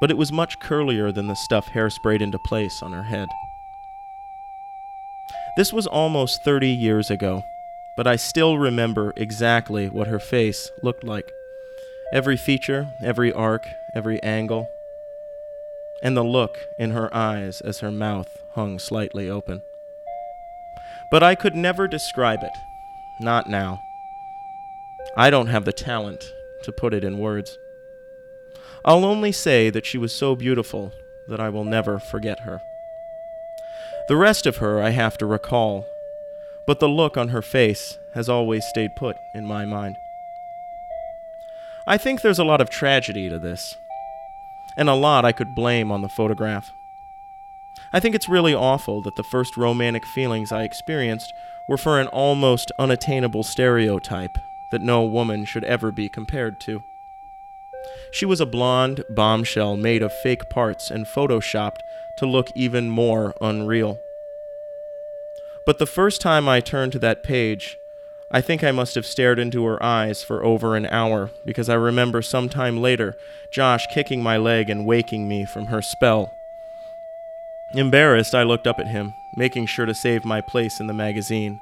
But 0.00 0.10
it 0.10 0.16
was 0.16 0.32
much 0.32 0.58
curlier 0.58 1.14
than 1.14 1.28
the 1.28 1.36
stuff 1.36 1.68
hairsprayed 1.70 2.20
into 2.20 2.38
place 2.38 2.82
on 2.82 2.92
her 2.92 3.04
head. 3.04 3.28
This 5.56 5.72
was 5.72 5.86
almost 5.86 6.42
30 6.42 6.68
years 6.68 7.10
ago, 7.10 7.44
but 7.96 8.06
I 8.06 8.16
still 8.16 8.58
remember 8.58 9.12
exactly 9.16 9.88
what 9.88 10.08
her 10.08 10.18
face 10.18 10.70
looked 10.82 11.04
like. 11.04 11.32
Every 12.12 12.36
feature, 12.36 12.88
every 13.02 13.32
arc, 13.32 13.66
every 13.94 14.22
angle, 14.22 14.68
and 16.02 16.16
the 16.16 16.24
look 16.24 16.58
in 16.78 16.90
her 16.90 17.14
eyes 17.14 17.60
as 17.60 17.80
her 17.80 17.90
mouth 17.90 18.42
hung 18.52 18.78
slightly 18.78 19.30
open. 19.30 19.62
But 21.10 21.22
I 21.22 21.34
could 21.34 21.54
never 21.54 21.88
describe 21.88 22.42
it, 22.42 22.52
not 23.20 23.48
now. 23.48 23.80
I 25.16 25.30
don't 25.30 25.46
have 25.46 25.64
the 25.64 25.72
talent 25.72 26.32
to 26.64 26.72
put 26.72 26.94
it 26.94 27.04
in 27.04 27.18
words. 27.18 27.58
I'll 28.84 29.04
only 29.04 29.32
say 29.32 29.70
that 29.70 29.86
she 29.86 29.96
was 29.96 30.12
so 30.12 30.34
beautiful 30.34 30.92
that 31.28 31.40
I 31.40 31.48
will 31.48 31.64
never 31.64 31.98
forget 31.98 32.40
her. 32.40 32.60
The 34.08 34.16
rest 34.16 34.46
of 34.46 34.58
her 34.58 34.82
I 34.82 34.90
have 34.90 35.16
to 35.18 35.26
recall, 35.26 35.86
but 36.66 36.80
the 36.80 36.88
look 36.88 37.16
on 37.16 37.28
her 37.28 37.42
face 37.42 37.99
has 38.14 38.28
always 38.28 38.64
stayed 38.64 38.97
put 38.97 39.16
in 39.35 39.47
my 39.47 39.64
mind. 39.64 39.97
I 41.87 41.99
think 41.99 42.21
there's 42.21 42.38
a 42.38 42.44
lot 42.44 42.61
of 42.61 42.71
tragedy 42.71 43.28
to 43.28 43.38
this, 43.38 43.76
and 44.76 44.88
a 44.88 44.94
lot 44.94 45.25
I 45.25 45.33
could 45.33 45.54
blame 45.54 45.92
on 45.92 46.02
the 46.02 46.09
photograph. 46.09 46.73
I 47.92 48.00
think 48.00 48.14
it's 48.14 48.28
really 48.28 48.54
awful 48.54 49.02
that 49.02 49.16
the 49.16 49.23
first 49.23 49.56
romantic 49.56 50.06
feelings 50.06 50.52
I 50.52 50.62
experienced 50.62 51.33
were 51.68 51.76
for 51.76 52.00
an 52.00 52.06
almost 52.09 52.73
unattainable 52.78 53.42
stereotype 53.42 54.38
that 54.71 54.83
no 54.83 55.04
woman 55.04 55.44
should 55.44 55.64
ever 55.64 55.92
be 55.92 56.09
compared 56.09 56.61
to. 56.61 56.83
She 58.12 58.25
was 58.25 58.40
a 58.40 58.47
blonde 58.47 59.04
bombshell 59.11 59.76
made 59.76 60.02
of 60.02 60.12
fake 60.12 60.49
parts 60.49 60.90
and 60.90 61.06
photoshopped 61.06 61.80
to 62.18 62.26
look 62.26 62.50
even 62.54 62.88
more 62.88 63.35
unreal. 63.40 63.99
But 65.66 65.78
the 65.78 65.87
first 65.87 66.21
time 66.21 66.49
I 66.49 66.61
turned 66.61 66.92
to 66.92 66.99
that 67.00 67.23
page, 67.23 67.78
I 68.30 68.40
think 68.40 68.62
I 68.62 68.73
must 68.73 68.94
have 68.97 69.06
stared 69.06 69.38
into 69.38 69.64
her 69.64 69.83
eyes 69.83 70.23
for 70.23 70.44
over 70.44 70.76
an 70.76 70.87
hour 70.87 71.30
because 71.44 71.68
I 71.68 71.75
remember 71.75 72.21
some 72.21 72.49
time 72.49 72.78
later 72.78 73.16
Josh 73.52 73.87
kicking 73.87 74.23
my 74.23 74.37
leg 74.37 74.68
and 74.68 74.85
waking 74.85 75.28
me 75.28 75.44
from 75.44 75.66
her 75.66 75.80
spell. 75.80 76.35
Embarrassed, 77.73 78.35
I 78.35 78.42
looked 78.42 78.66
up 78.66 78.78
at 78.78 78.88
him, 78.88 79.14
making 79.37 79.66
sure 79.66 79.87
to 79.87 79.94
save 79.94 80.25
my 80.25 80.40
place 80.40 80.80
in 80.80 80.87
the 80.87 80.92
magazine 80.92 81.61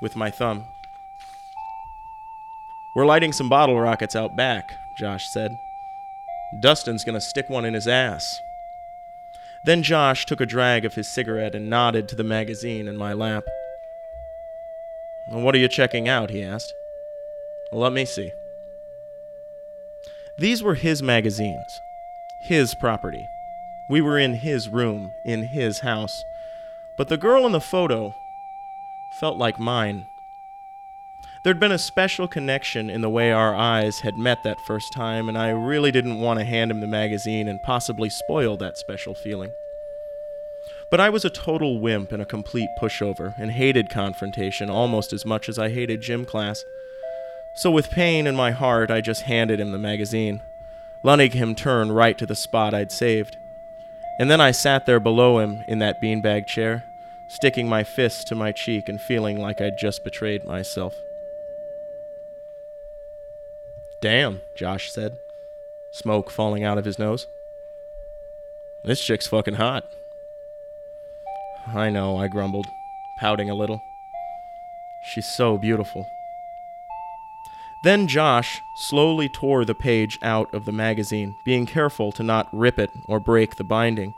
with 0.00 0.14
my 0.14 0.30
thumb. 0.30 0.64
We're 2.94 3.06
lighting 3.06 3.32
some 3.32 3.48
bottle 3.48 3.80
rockets 3.80 4.16
out 4.16 4.36
back, 4.36 4.72
Josh 4.98 5.28
said. 5.28 5.56
Dustin's 6.60 7.04
gonna 7.04 7.20
stick 7.20 7.48
one 7.48 7.64
in 7.64 7.74
his 7.74 7.86
ass. 7.86 8.40
Then 9.64 9.82
Josh 9.82 10.24
took 10.26 10.40
a 10.40 10.46
drag 10.46 10.84
of 10.84 10.94
his 10.94 11.08
cigarette 11.08 11.54
and 11.54 11.68
nodded 11.68 12.08
to 12.08 12.16
the 12.16 12.24
magazine 12.24 12.88
in 12.88 12.96
my 12.96 13.12
lap. 13.12 13.44
What 15.30 15.54
are 15.54 15.58
you 15.58 15.68
checking 15.68 16.08
out? 16.08 16.30
he 16.30 16.42
asked. 16.42 16.72
Let 17.72 17.92
me 17.92 18.04
see. 18.04 18.32
These 20.38 20.62
were 20.62 20.74
his 20.74 21.02
magazines, 21.02 21.80
his 22.44 22.74
property. 22.74 23.26
We 23.90 24.00
were 24.00 24.18
in 24.18 24.34
his 24.34 24.68
room, 24.68 25.12
in 25.24 25.42
his 25.42 25.80
house. 25.80 26.22
But 26.96 27.08
the 27.08 27.16
girl 27.16 27.44
in 27.44 27.52
the 27.52 27.60
photo 27.60 28.14
felt 29.20 29.36
like 29.36 29.58
mine. 29.58 30.06
There'd 31.44 31.60
been 31.60 31.72
a 31.72 31.78
special 31.78 32.26
connection 32.26 32.90
in 32.90 33.00
the 33.00 33.08
way 33.08 33.30
our 33.30 33.54
eyes 33.54 34.00
had 34.00 34.18
met 34.18 34.42
that 34.42 34.60
first 34.66 34.92
time, 34.92 35.28
and 35.28 35.38
I 35.38 35.50
really 35.50 35.92
didn't 35.92 36.20
want 36.20 36.40
to 36.40 36.44
hand 36.44 36.70
him 36.70 36.80
the 36.80 36.88
magazine 36.88 37.46
and 37.46 37.62
possibly 37.62 38.10
spoil 38.10 38.56
that 38.56 38.76
special 38.76 39.14
feeling. 39.14 39.52
But 40.90 40.98
I 40.98 41.10
was 41.10 41.24
a 41.24 41.30
total 41.30 41.78
wimp 41.78 42.10
and 42.10 42.20
a 42.20 42.26
complete 42.26 42.70
pushover, 42.80 43.38
and 43.38 43.52
hated 43.52 43.88
confrontation 43.88 44.68
almost 44.68 45.12
as 45.12 45.24
much 45.24 45.48
as 45.48 45.60
I 45.60 45.68
hated 45.68 46.00
gym 46.00 46.24
class. 46.24 46.64
So, 47.54 47.70
with 47.70 47.90
pain 47.90 48.26
in 48.26 48.34
my 48.34 48.50
heart, 48.50 48.90
I 48.90 49.00
just 49.00 49.22
handed 49.22 49.60
him 49.60 49.70
the 49.70 49.78
magazine, 49.78 50.42
letting 51.04 51.32
him 51.32 51.54
turn 51.54 51.92
right 51.92 52.18
to 52.18 52.26
the 52.26 52.34
spot 52.34 52.74
I'd 52.74 52.90
saved. 52.90 53.36
And 54.18 54.28
then 54.28 54.40
I 54.40 54.50
sat 54.50 54.86
there 54.86 55.00
below 55.00 55.38
him 55.38 55.62
in 55.68 55.78
that 55.78 56.02
beanbag 56.02 56.46
chair, 56.46 56.84
sticking 57.28 57.68
my 57.68 57.84
fist 57.84 58.26
to 58.28 58.34
my 58.34 58.50
cheek 58.50 58.88
and 58.88 59.00
feeling 59.00 59.38
like 59.38 59.60
I'd 59.60 59.78
just 59.78 60.02
betrayed 60.02 60.44
myself. 60.44 60.94
Damn, 64.00 64.40
Josh 64.54 64.92
said, 64.92 65.18
smoke 65.92 66.30
falling 66.30 66.62
out 66.62 66.78
of 66.78 66.84
his 66.84 66.98
nose. 66.98 67.26
This 68.84 69.04
chick's 69.04 69.26
fucking 69.26 69.54
hot. 69.54 69.90
I 71.66 71.90
know, 71.90 72.16
I 72.16 72.28
grumbled, 72.28 72.66
pouting 73.18 73.50
a 73.50 73.54
little. 73.54 73.82
She's 75.12 75.26
so 75.26 75.58
beautiful. 75.58 76.06
Then 77.82 78.06
Josh 78.06 78.60
slowly 78.76 79.28
tore 79.28 79.64
the 79.64 79.74
page 79.74 80.18
out 80.22 80.52
of 80.54 80.64
the 80.64 80.72
magazine, 80.72 81.34
being 81.44 81.66
careful 81.66 82.12
to 82.12 82.22
not 82.22 82.48
rip 82.52 82.78
it 82.78 82.90
or 83.06 83.20
break 83.20 83.56
the 83.56 83.64
binding. 83.64 84.14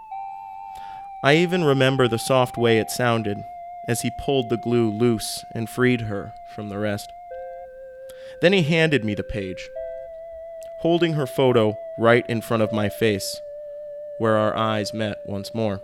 I 1.22 1.36
even 1.36 1.64
remember 1.64 2.06
the 2.08 2.18
soft 2.18 2.56
way 2.56 2.78
it 2.78 2.90
sounded 2.90 3.44
as 3.88 4.02
he 4.02 4.10
pulled 4.18 4.48
the 4.48 4.56
glue 4.56 4.90
loose 4.90 5.44
and 5.54 5.68
freed 5.68 6.02
her 6.02 6.34
from 6.46 6.68
the 6.68 6.78
rest. 6.78 7.12
Then 8.40 8.52
he 8.52 8.62
handed 8.62 9.04
me 9.04 9.14
the 9.14 9.22
page, 9.22 9.68
holding 10.78 11.14
her 11.14 11.26
photo 11.26 11.76
right 11.98 12.24
in 12.28 12.40
front 12.40 12.62
of 12.62 12.72
my 12.72 12.88
face, 12.88 13.40
where 14.18 14.36
our 14.36 14.56
eyes 14.56 14.94
met 14.94 15.18
once 15.26 15.54
more. 15.54 15.80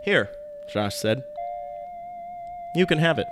Here, 0.00 0.30
Josh 0.66 0.96
said. 0.96 1.24
You 2.74 2.86
can 2.86 2.98
have 2.98 3.18
it. 3.18 3.26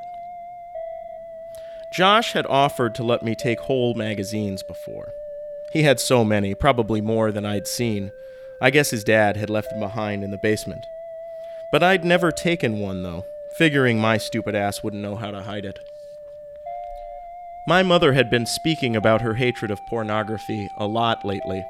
Josh 1.93 2.33
had 2.33 2.47
offered 2.47 2.95
to 2.97 3.03
let 3.03 3.23
me 3.23 3.35
take 3.35 3.61
whole 3.61 3.95
magazines 3.95 4.63
before. 4.63 5.13
He 5.73 5.83
had 5.83 6.01
so 6.01 6.25
many, 6.25 6.55
probably 6.55 7.01
more 7.01 7.33
than 7.33 7.47
I'd 7.47 7.67
seen. 7.67 8.13
I 8.61 8.71
guess 8.71 8.91
his 8.91 9.05
dad 9.05 9.37
had 9.37 9.51
left 9.51 9.71
them 9.71 9.81
behind 9.81 10.25
in 10.25 10.31
the 10.31 10.39
basement. 10.39 10.87
But 11.71 11.83
I'd 11.83 12.05
never 12.05 12.31
taken 12.31 12.79
one, 12.79 13.03
though, 13.03 13.25
figuring 13.57 13.99
my 13.99 14.19
stupid 14.19 14.55
ass 14.55 14.83
wouldn't 14.83 15.03
know 15.03 15.17
how 15.17 15.31
to 15.31 15.43
hide 15.43 15.65
it. 15.65 15.81
My 17.69 17.83
mother 17.83 18.13
had 18.13 18.31
been 18.31 18.47
speaking 18.47 18.95
about 18.95 19.23
her 19.23 19.35
hatred 19.35 19.73
of 19.73 19.85
pornography 19.87 20.71
a 20.77 20.87
lot 20.87 21.25
lately, 21.25 21.65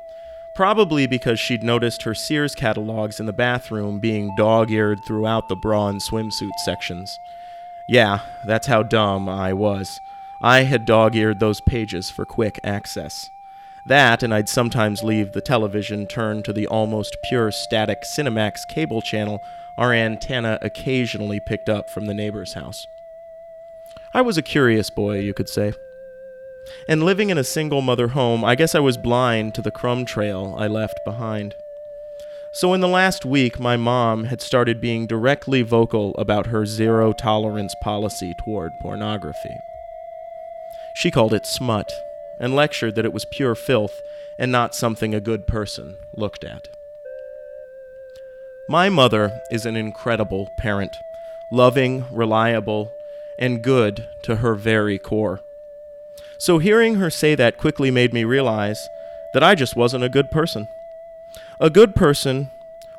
probably 0.55 1.07
because 1.07 1.41
she'd 1.41 1.63
noticed 1.63 2.03
her 2.03 2.15
Sears 2.15 2.55
catalogs 2.55 3.19
in 3.19 3.25
the 3.25 3.33
bathroom 3.33 3.99
being 3.99 4.35
dog 4.37 4.71
eared 4.71 4.99
throughout 5.07 5.49
the 5.49 5.57
bra 5.57 5.89
and 5.89 6.03
swimsuit 6.03 6.59
sections. 6.67 7.19
Yeah, 7.89 8.21
that's 8.45 8.67
how 8.67 8.83
dumb 8.83 9.27
I 9.27 9.55
was. 9.55 9.99
I 10.43 10.65
had 10.65 10.85
dog 10.85 11.17
eared 11.17 11.41
those 11.41 11.63
pages 11.63 12.11
for 12.11 12.27
quick 12.27 12.61
access. 12.63 13.31
That, 13.87 14.23
and 14.23 14.35
I'd 14.35 14.51
sometimes 14.51 15.03
leave 15.03 15.33
the 15.33 15.41
television 15.41 16.07
turned 16.07 16.45
to 16.45 16.53
the 16.53 16.67
almost 16.67 17.17
pure 17.27 17.51
static 17.51 18.03
Cinemax 18.03 18.69
cable 18.69 19.01
channel 19.01 19.41
our 19.79 19.95
antenna 19.95 20.59
occasionally 20.61 21.41
picked 21.41 21.71
up 21.71 21.89
from 21.89 22.05
the 22.05 22.15
neighbor's 22.15 22.53
house. 22.53 22.87
I 24.13 24.21
was 24.21 24.37
a 24.37 24.43
curious 24.43 24.91
boy, 24.91 25.21
you 25.21 25.33
could 25.33 25.49
say. 25.49 25.73
And 26.89 27.05
living 27.05 27.31
in 27.31 27.39
a 27.39 27.45
single 27.45 27.83
mother 27.83 28.09
home, 28.09 28.45
I 28.45 28.55
guess 28.55 28.75
I 28.75 28.81
was 28.81 28.97
blind 28.97 29.55
to 29.55 29.63
the 29.63 29.71
crumb 29.71 30.05
trail 30.05 30.55
I 30.59 30.67
left 30.67 30.99
behind. 31.05 31.55
So, 32.53 32.73
in 32.73 32.81
the 32.81 32.89
last 32.89 33.25
week, 33.25 33.61
my 33.61 33.77
mom 33.77 34.25
had 34.25 34.41
started 34.41 34.81
being 34.81 35.07
directly 35.07 35.63
vocal 35.63 36.15
about 36.17 36.47
her 36.47 36.65
zero 36.65 37.13
tolerance 37.13 37.75
policy 37.83 38.33
toward 38.45 38.73
pornography. 38.81 39.57
She 40.95 41.11
called 41.11 41.35
it 41.35 41.45
smut 41.45 41.93
and 42.41 42.57
lectured 42.57 42.95
that 42.95 43.05
it 43.05 43.13
was 43.13 43.27
pure 43.27 43.55
filth 43.55 44.01
and 44.39 44.51
not 44.51 44.75
something 44.75 45.15
a 45.15 45.21
good 45.21 45.47
person 45.47 45.97
looked 46.15 46.45
at. 46.45 46.69
My 48.69 48.89
mother 48.89 49.41
is 49.51 49.67
an 49.67 49.77
incredible 49.77 50.49
parent, 50.59 50.97
loving, 51.53 52.07
reliable, 52.11 52.91
and 53.39 53.63
good 53.63 54.09
to 54.23 54.37
her 54.37 54.55
very 54.55 54.99
core. 54.99 55.41
So 56.39 56.59
hearing 56.59 56.97
her 56.97 57.11
say 57.11 57.35
that 57.35 57.59
quickly 57.59 57.91
made 57.91 58.13
me 58.13 58.25
realize 58.25 58.89
that 59.33 59.43
I 59.43 59.55
just 59.55 59.77
wasn't 59.77 60.05
a 60.05 60.09
good 60.09 60.31
person. 60.31 60.69
A 61.61 61.71
good 61.71 61.95
person 61.95 62.51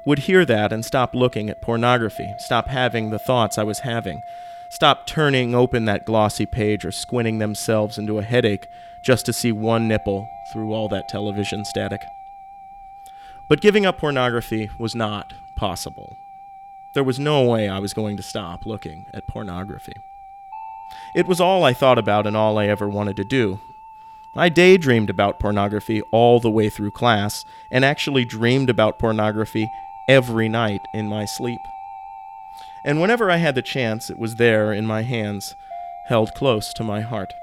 would 0.06 0.20
hear 0.20 0.46
that 0.46 0.72
and 0.72 0.86
stop 0.86 1.14
looking 1.14 1.50
at 1.50 1.62
pornography, 1.62 2.34
stop 2.40 2.68
having 2.68 3.10
the 3.10 3.20
thoughts 3.20 3.58
I 3.58 3.64
was 3.64 3.80
having, 3.80 4.22
stop 4.70 5.06
turning 5.06 5.54
open 5.54 5.86
that 5.86 6.06
glossy 6.06 6.46
page 6.46 6.86
or 6.86 6.92
squinting 6.92 7.40
themselves 7.40 7.98
into 7.98 8.18
a 8.18 8.24
headache 8.24 8.68
just 9.04 9.26
to 9.26 9.34
see 9.34 9.52
one 9.52 9.88
nipple 9.88 10.28
through 10.52 10.74
all 10.74 10.90
that 10.90 11.10
television 11.10 11.66
static. 11.66 12.02
But 13.50 13.62
giving 13.62 13.86
up 13.86 13.98
pornography 13.98 14.70
was 14.78 14.96
not 14.96 15.34
possible. 15.56 16.18
There 16.94 17.04
was 17.04 17.20
no 17.20 17.44
way 17.44 17.70
I 17.70 17.80
was 17.80 17.94
going 17.94 18.18
to 18.18 18.24
stop 18.24 18.66
looking 18.66 19.06
at 19.14 19.28
pornography. 19.28 19.94
It 21.18 21.26
was 21.26 21.42
all 21.42 21.64
I 21.64 21.74
thought 21.74 21.98
about 21.98 22.28
and 22.28 22.38
all 22.38 22.60
I 22.60 22.68
ever 22.68 22.88
wanted 22.88 23.16
to 23.16 23.24
do. 23.24 23.60
I 24.36 24.50
daydreamed 24.50 25.10
about 25.10 25.40
pornography 25.40 26.04
all 26.12 26.40
the 26.40 26.52
way 26.52 26.70
through 26.70 26.92
class 26.92 27.44
and 27.72 27.84
actually 27.84 28.24
dreamed 28.24 28.70
about 28.70 29.00
pornography 29.00 29.68
every 30.08 30.48
night 30.48 30.82
in 30.94 31.08
my 31.08 31.26
sleep. 31.26 31.60
And 32.86 33.02
whenever 33.02 33.32
I 33.32 33.38
had 33.38 33.56
the 33.56 33.64
chance, 33.64 34.12
it 34.12 34.20
was 34.20 34.36
there 34.36 34.72
in 34.72 34.86
my 34.86 35.02
hands, 35.02 35.56
held 36.06 36.36
close 36.36 36.72
to 36.74 36.84
my 36.84 37.02
heart. 37.02 37.34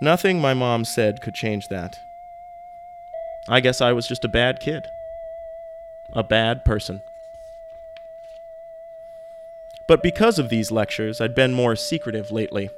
Nothing 0.00 0.40
my 0.40 0.54
mom 0.54 0.84
said 0.84 1.20
could 1.20 1.34
change 1.34 1.66
that. 1.66 1.98
I 3.48 3.58
guess 3.58 3.80
I 3.80 3.92
was 3.92 4.06
just 4.06 4.24
a 4.24 4.28
bad 4.28 4.60
kid. 4.60 4.86
A 6.12 6.22
bad 6.22 6.64
person. 6.64 7.02
But 9.88 10.02
because 10.02 10.38
of 10.38 10.48
these 10.48 10.70
lectures, 10.70 11.20
I'd 11.20 11.34
been 11.34 11.52
more 11.52 11.76
secretive 11.76 12.30
lately. 12.30 12.70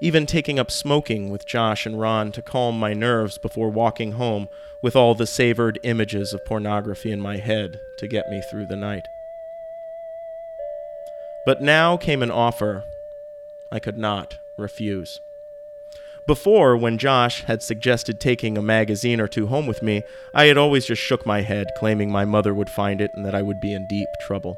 Even 0.00 0.26
taking 0.26 0.58
up 0.58 0.70
smoking 0.70 1.30
with 1.30 1.46
Josh 1.46 1.86
and 1.86 2.00
Ron 2.00 2.32
to 2.32 2.42
calm 2.42 2.78
my 2.78 2.92
nerves 2.92 3.38
before 3.38 3.70
walking 3.70 4.12
home 4.12 4.48
with 4.82 4.96
all 4.96 5.14
the 5.14 5.26
savored 5.26 5.78
images 5.84 6.34
of 6.34 6.44
pornography 6.44 7.12
in 7.12 7.20
my 7.20 7.36
head 7.36 7.80
to 7.98 8.08
get 8.08 8.28
me 8.28 8.42
through 8.50 8.66
the 8.66 8.76
night. 8.76 9.06
But 11.46 11.62
now 11.62 11.96
came 11.96 12.22
an 12.22 12.30
offer 12.30 12.84
I 13.70 13.78
could 13.78 13.98
not 13.98 14.38
refuse. 14.56 15.20
Before, 16.26 16.76
when 16.76 16.98
Josh 16.98 17.42
had 17.44 17.62
suggested 17.62 18.20
taking 18.20 18.56
a 18.56 18.62
magazine 18.62 19.20
or 19.20 19.26
two 19.26 19.48
home 19.48 19.66
with 19.66 19.82
me, 19.82 20.02
I 20.34 20.44
had 20.44 20.56
always 20.56 20.86
just 20.86 21.02
shook 21.02 21.26
my 21.26 21.40
head, 21.40 21.66
claiming 21.78 22.12
my 22.12 22.24
mother 22.24 22.54
would 22.54 22.70
find 22.70 23.00
it 23.00 23.10
and 23.14 23.24
that 23.24 23.34
I 23.34 23.42
would 23.42 23.60
be 23.60 23.74
in 23.74 23.88
deep 23.88 24.08
trouble. 24.26 24.56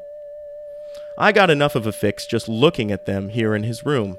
I 1.17 1.31
got 1.31 1.49
enough 1.49 1.75
of 1.75 1.87
a 1.87 1.91
fix 1.91 2.25
just 2.25 2.47
looking 2.47 2.91
at 2.91 3.05
them 3.05 3.29
here 3.29 3.55
in 3.55 3.63
his 3.63 3.85
room. 3.85 4.17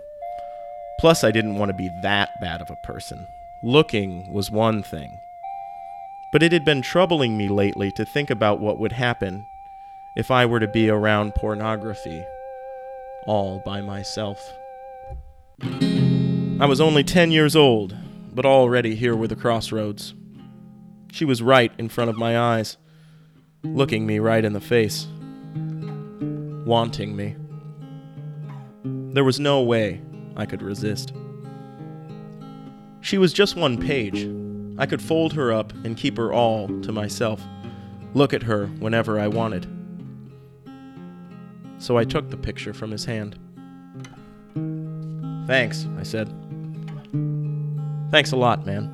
Plus, 0.98 1.22
I 1.22 1.30
didn't 1.30 1.56
want 1.56 1.70
to 1.70 1.76
be 1.76 1.90
that 2.02 2.30
bad 2.40 2.60
of 2.60 2.70
a 2.70 2.86
person. 2.86 3.26
Looking 3.62 4.32
was 4.32 4.50
one 4.50 4.82
thing. 4.82 5.18
But 6.32 6.42
it 6.42 6.52
had 6.52 6.64
been 6.64 6.82
troubling 6.82 7.36
me 7.36 7.48
lately 7.48 7.90
to 7.92 8.04
think 8.04 8.30
about 8.30 8.60
what 8.60 8.78
would 8.78 8.92
happen 8.92 9.44
if 10.16 10.30
I 10.30 10.46
were 10.46 10.60
to 10.60 10.68
be 10.68 10.88
around 10.88 11.34
pornography 11.34 12.24
all 13.26 13.60
by 13.64 13.80
myself. 13.80 14.38
I 15.62 16.66
was 16.66 16.80
only 16.80 17.04
10 17.04 17.30
years 17.30 17.54
old, 17.54 17.94
but 18.32 18.46
already 18.46 18.94
here 18.94 19.14
were 19.14 19.28
the 19.28 19.36
crossroads. 19.36 20.14
She 21.12 21.24
was 21.24 21.42
right 21.42 21.72
in 21.78 21.88
front 21.88 22.10
of 22.10 22.16
my 22.16 22.38
eyes, 22.38 22.76
looking 23.62 24.06
me 24.06 24.18
right 24.18 24.44
in 24.44 24.52
the 24.52 24.60
face, 24.60 25.06
wanting 26.66 27.16
me. 27.16 27.36
There 29.14 29.24
was 29.24 29.40
no 29.40 29.62
way 29.62 30.02
I 30.36 30.44
could 30.44 30.60
resist. 30.60 31.14
She 33.00 33.16
was 33.16 33.32
just 33.32 33.56
one 33.56 33.78
page. 33.78 34.28
I 34.78 34.84
could 34.84 35.00
fold 35.00 35.32
her 35.32 35.52
up 35.52 35.72
and 35.84 35.96
keep 35.96 36.18
her 36.18 36.32
all 36.32 36.68
to 36.82 36.92
myself, 36.92 37.40
look 38.12 38.34
at 38.34 38.42
her 38.42 38.66
whenever 38.66 39.18
I 39.18 39.28
wanted 39.28 39.66
so 41.78 41.96
I 41.96 42.04
took 42.04 42.30
the 42.30 42.36
picture 42.36 42.72
from 42.72 42.90
his 42.90 43.04
hand. 43.04 43.38
Thanks, 45.46 45.86
I 45.98 46.02
said. 46.02 46.32
Thanks 48.10 48.32
a 48.32 48.36
lot, 48.36 48.66
man. 48.66 48.92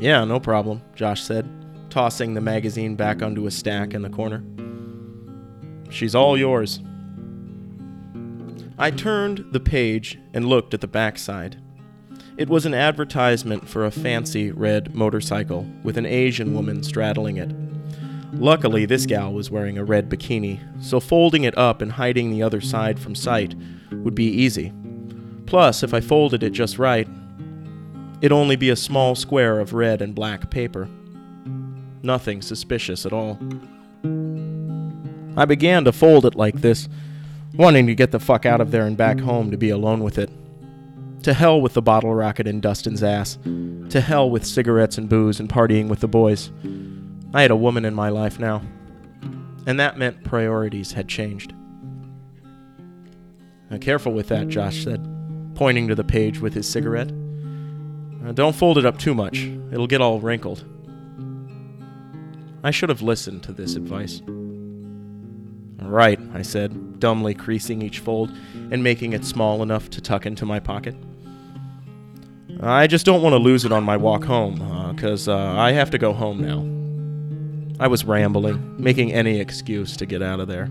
Yeah, 0.00 0.24
no 0.24 0.40
problem, 0.40 0.82
Josh 0.94 1.22
said, 1.22 1.48
tossing 1.90 2.34
the 2.34 2.40
magazine 2.40 2.96
back 2.96 3.22
onto 3.22 3.46
a 3.46 3.50
stack 3.50 3.94
in 3.94 4.02
the 4.02 4.10
corner. 4.10 4.42
She's 5.94 6.16
all 6.16 6.36
yours. 6.36 6.80
I 8.76 8.90
turned 8.90 9.46
the 9.52 9.60
page 9.60 10.18
and 10.32 10.48
looked 10.48 10.74
at 10.74 10.80
the 10.80 10.88
backside. 10.88 11.56
It 12.36 12.48
was 12.48 12.66
an 12.66 12.74
advertisement 12.74 13.68
for 13.68 13.84
a 13.84 13.92
fancy 13.92 14.50
red 14.50 14.92
motorcycle 14.92 15.68
with 15.84 15.96
an 15.96 16.04
Asian 16.04 16.52
woman 16.52 16.82
straddling 16.82 17.36
it. 17.36 17.54
Luckily, 18.32 18.86
this 18.86 19.06
gal 19.06 19.32
was 19.32 19.52
wearing 19.52 19.78
a 19.78 19.84
red 19.84 20.10
bikini, 20.10 20.58
so 20.82 20.98
folding 20.98 21.44
it 21.44 21.56
up 21.56 21.80
and 21.80 21.92
hiding 21.92 22.32
the 22.32 22.42
other 22.42 22.60
side 22.60 22.98
from 22.98 23.14
sight 23.14 23.54
would 23.92 24.16
be 24.16 24.26
easy. 24.26 24.72
Plus, 25.46 25.84
if 25.84 25.94
I 25.94 26.00
folded 26.00 26.42
it 26.42 26.50
just 26.50 26.76
right, 26.76 27.06
it'd 28.20 28.32
only 28.32 28.56
be 28.56 28.70
a 28.70 28.76
small 28.76 29.14
square 29.14 29.60
of 29.60 29.74
red 29.74 30.02
and 30.02 30.12
black 30.12 30.50
paper. 30.50 30.88
Nothing 32.02 32.42
suspicious 32.42 33.06
at 33.06 33.12
all. 33.12 33.38
I 35.36 35.44
began 35.44 35.84
to 35.84 35.92
fold 35.92 36.26
it 36.26 36.34
like 36.34 36.60
this, 36.60 36.88
wanting 37.54 37.86
to 37.86 37.94
get 37.94 38.10
the 38.10 38.20
fuck 38.20 38.46
out 38.46 38.60
of 38.60 38.70
there 38.70 38.86
and 38.86 38.96
back 38.96 39.20
home 39.20 39.50
to 39.50 39.56
be 39.56 39.70
alone 39.70 40.02
with 40.02 40.18
it. 40.18 40.30
To 41.24 41.32
hell 41.32 41.60
with 41.60 41.74
the 41.74 41.82
bottle 41.82 42.14
rocket 42.14 42.46
in 42.46 42.60
Dustin's 42.60 43.02
ass. 43.02 43.38
To 43.90 44.00
hell 44.00 44.28
with 44.30 44.44
cigarettes 44.44 44.98
and 44.98 45.08
booze 45.08 45.40
and 45.40 45.48
partying 45.48 45.88
with 45.88 46.00
the 46.00 46.08
boys. 46.08 46.50
I 47.32 47.42
had 47.42 47.50
a 47.50 47.56
woman 47.56 47.84
in 47.84 47.94
my 47.94 48.10
life 48.10 48.38
now, 48.38 48.62
and 49.66 49.80
that 49.80 49.98
meant 49.98 50.22
priorities 50.22 50.92
had 50.92 51.08
changed. 51.08 51.52
Now, 53.70 53.78
careful 53.78 54.12
with 54.12 54.28
that, 54.28 54.48
Josh 54.48 54.84
said, 54.84 55.04
pointing 55.54 55.88
to 55.88 55.94
the 55.94 56.04
page 56.04 56.38
with 56.40 56.54
his 56.54 56.68
cigarette. 56.68 57.10
Uh, 58.24 58.32
don't 58.32 58.54
fold 58.54 58.78
it 58.78 58.86
up 58.86 58.98
too 58.98 59.14
much, 59.14 59.44
it'll 59.72 59.86
get 59.86 60.00
all 60.00 60.20
wrinkled. 60.20 60.64
I 62.62 62.70
should 62.70 62.88
have 62.88 63.02
listened 63.02 63.42
to 63.44 63.52
this 63.52 63.74
advice. 63.74 64.22
Right, 65.82 66.18
I 66.32 66.42
said, 66.42 67.00
dumbly 67.00 67.34
creasing 67.34 67.82
each 67.82 67.98
fold 67.98 68.30
and 68.70 68.82
making 68.82 69.12
it 69.12 69.24
small 69.24 69.62
enough 69.62 69.90
to 69.90 70.00
tuck 70.00 70.26
into 70.26 70.46
my 70.46 70.60
pocket. 70.60 70.94
I 72.60 72.86
just 72.86 73.04
don't 73.04 73.22
want 73.22 73.34
to 73.34 73.38
lose 73.38 73.64
it 73.64 73.72
on 73.72 73.84
my 73.84 73.96
walk 73.96 74.24
home, 74.24 74.92
because 74.94 75.28
uh, 75.28 75.36
uh, 75.36 75.54
I 75.56 75.72
have 75.72 75.90
to 75.90 75.98
go 75.98 76.12
home 76.12 76.40
now. 76.40 76.64
I 77.82 77.88
was 77.88 78.04
rambling, 78.04 78.76
making 78.80 79.12
any 79.12 79.40
excuse 79.40 79.96
to 79.96 80.06
get 80.06 80.22
out 80.22 80.40
of 80.40 80.48
there. 80.48 80.70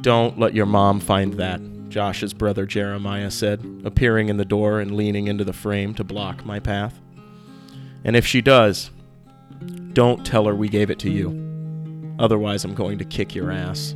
Don't 0.00 0.38
let 0.38 0.54
your 0.54 0.66
mom 0.66 0.98
find 1.00 1.34
that, 1.34 1.60
Josh's 1.88 2.32
brother 2.32 2.66
Jeremiah 2.66 3.30
said, 3.30 3.82
appearing 3.84 4.28
in 4.28 4.36
the 4.36 4.44
door 4.44 4.80
and 4.80 4.96
leaning 4.96 5.28
into 5.28 5.44
the 5.44 5.52
frame 5.52 5.94
to 5.94 6.04
block 6.04 6.44
my 6.44 6.58
path. 6.58 7.00
And 8.04 8.16
if 8.16 8.26
she 8.26 8.40
does, 8.40 8.90
don't 9.92 10.26
tell 10.26 10.46
her 10.46 10.54
we 10.54 10.68
gave 10.68 10.90
it 10.90 10.98
to 11.00 11.10
you. 11.10 11.49
Otherwise, 12.20 12.64
I'm 12.64 12.74
going 12.74 12.98
to 12.98 13.04
kick 13.04 13.34
your 13.34 13.50
ass. 13.50 13.94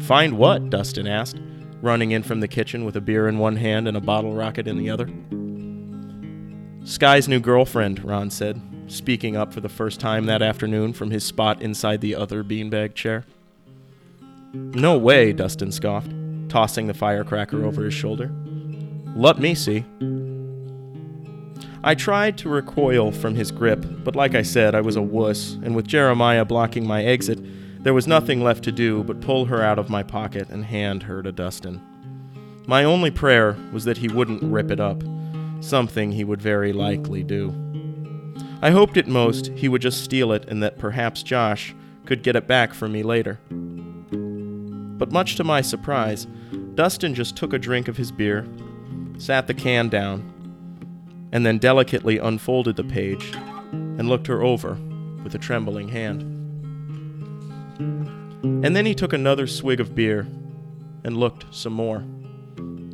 Find 0.00 0.36
what? 0.36 0.68
Dustin 0.68 1.06
asked, 1.06 1.40
running 1.80 2.10
in 2.10 2.22
from 2.22 2.40
the 2.40 2.48
kitchen 2.48 2.84
with 2.84 2.96
a 2.96 3.00
beer 3.00 3.26
in 3.28 3.38
one 3.38 3.56
hand 3.56 3.88
and 3.88 3.96
a 3.96 4.00
bottle 4.00 4.34
rocket 4.34 4.68
in 4.68 4.76
the 4.76 4.90
other. 4.90 5.08
Sky's 6.86 7.28
new 7.28 7.40
girlfriend, 7.40 8.04
Ron 8.04 8.30
said, 8.30 8.60
speaking 8.88 9.36
up 9.36 9.54
for 9.54 9.60
the 9.60 9.70
first 9.70 10.00
time 10.00 10.26
that 10.26 10.42
afternoon 10.42 10.92
from 10.92 11.10
his 11.10 11.24
spot 11.24 11.62
inside 11.62 12.02
the 12.02 12.14
other 12.14 12.44
beanbag 12.44 12.94
chair. 12.94 13.24
No 14.52 14.98
way, 14.98 15.32
Dustin 15.32 15.72
scoffed, 15.72 16.12
tossing 16.50 16.86
the 16.88 16.94
firecracker 16.94 17.64
over 17.64 17.84
his 17.84 17.94
shoulder. 17.94 18.30
Let 19.16 19.38
me 19.38 19.54
see. 19.54 19.84
I 21.84 21.94
tried 21.94 22.38
to 22.38 22.48
recoil 22.48 23.12
from 23.12 23.34
his 23.34 23.50
grip, 23.50 23.84
but 24.04 24.16
like 24.16 24.34
I 24.34 24.42
said, 24.42 24.74
I 24.74 24.80
was 24.80 24.96
a 24.96 25.02
wuss, 25.02 25.54
and 25.62 25.76
with 25.76 25.86
Jeremiah 25.86 26.44
blocking 26.44 26.86
my 26.86 27.04
exit, 27.04 27.38
there 27.82 27.94
was 27.94 28.06
nothing 28.06 28.42
left 28.42 28.64
to 28.64 28.72
do 28.72 29.04
but 29.04 29.20
pull 29.20 29.44
her 29.44 29.62
out 29.62 29.78
of 29.78 29.90
my 29.90 30.02
pocket 30.02 30.48
and 30.48 30.64
hand 30.64 31.04
her 31.04 31.22
to 31.22 31.30
Dustin. 31.30 31.80
My 32.66 32.82
only 32.82 33.12
prayer 33.12 33.56
was 33.72 33.84
that 33.84 33.98
he 33.98 34.08
wouldn't 34.08 34.42
rip 34.42 34.72
it 34.72 34.80
up, 34.80 35.04
something 35.60 36.10
he 36.10 36.24
would 36.24 36.42
very 36.42 36.72
likely 36.72 37.22
do. 37.22 37.54
I 38.60 38.70
hoped 38.70 38.96
at 38.96 39.06
most 39.06 39.48
he 39.48 39.68
would 39.68 39.82
just 39.82 40.02
steal 40.02 40.32
it 40.32 40.46
and 40.48 40.62
that 40.62 40.78
perhaps 40.78 41.22
Josh 41.22 41.74
could 42.06 42.22
get 42.22 42.36
it 42.36 42.48
back 42.48 42.74
for 42.74 42.88
me 42.88 43.02
later. 43.02 43.38
But 44.98 45.12
much 45.12 45.36
to 45.36 45.44
my 45.44 45.60
surprise, 45.60 46.26
Dustin 46.74 47.14
just 47.14 47.36
took 47.36 47.52
a 47.52 47.58
drink 47.58 47.86
of 47.86 47.98
his 47.98 48.10
beer, 48.10 48.46
sat 49.18 49.46
the 49.46 49.54
can 49.54 49.88
down, 49.88 50.32
and 51.36 51.44
then 51.44 51.58
delicately 51.58 52.16
unfolded 52.16 52.76
the 52.76 52.82
page 52.82 53.34
and 53.70 54.08
looked 54.08 54.26
her 54.26 54.42
over 54.42 54.78
with 55.22 55.34
a 55.34 55.38
trembling 55.38 55.86
hand. 55.86 56.22
And 58.64 58.74
then 58.74 58.86
he 58.86 58.94
took 58.94 59.12
another 59.12 59.46
swig 59.46 59.78
of 59.78 59.94
beer 59.94 60.26
and 61.04 61.18
looked 61.18 61.54
some 61.54 61.74
more. 61.74 62.02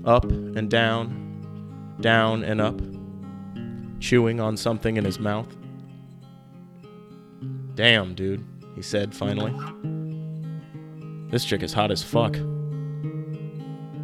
Up 0.04 0.24
and 0.24 0.68
down, 0.68 1.94
down 2.00 2.42
and 2.42 2.60
up 2.60 2.80
chewing 4.00 4.40
on 4.40 4.56
something 4.56 4.96
in 4.96 5.04
his 5.04 5.20
mouth. 5.20 5.46
Damn, 7.76 8.12
dude, 8.16 8.44
he 8.74 8.82
said 8.82 9.14
finally. 9.14 9.54
This 11.30 11.44
chick 11.44 11.62
is 11.62 11.72
hot 11.72 11.92
as 11.92 12.02
fuck. 12.02 12.32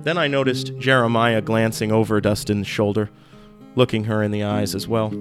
Then 0.05 0.17
I 0.17 0.29
noticed 0.29 0.79
Jeremiah 0.79 1.43
glancing 1.43 1.91
over 1.91 2.21
Dustin's 2.21 2.69
shoulder, 2.69 3.11
looking 3.79 4.05
her 4.05 4.23
in 4.23 4.33
the 4.33 4.43
eyes 4.43 4.75
as 4.75 4.87
well. 4.87 5.15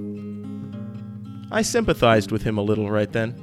I 1.50 1.62
sympathized 1.62 2.32
with 2.32 2.42
him 2.42 2.58
a 2.58 2.62
little 2.62 2.92
right 2.92 3.10
then. 3.10 3.42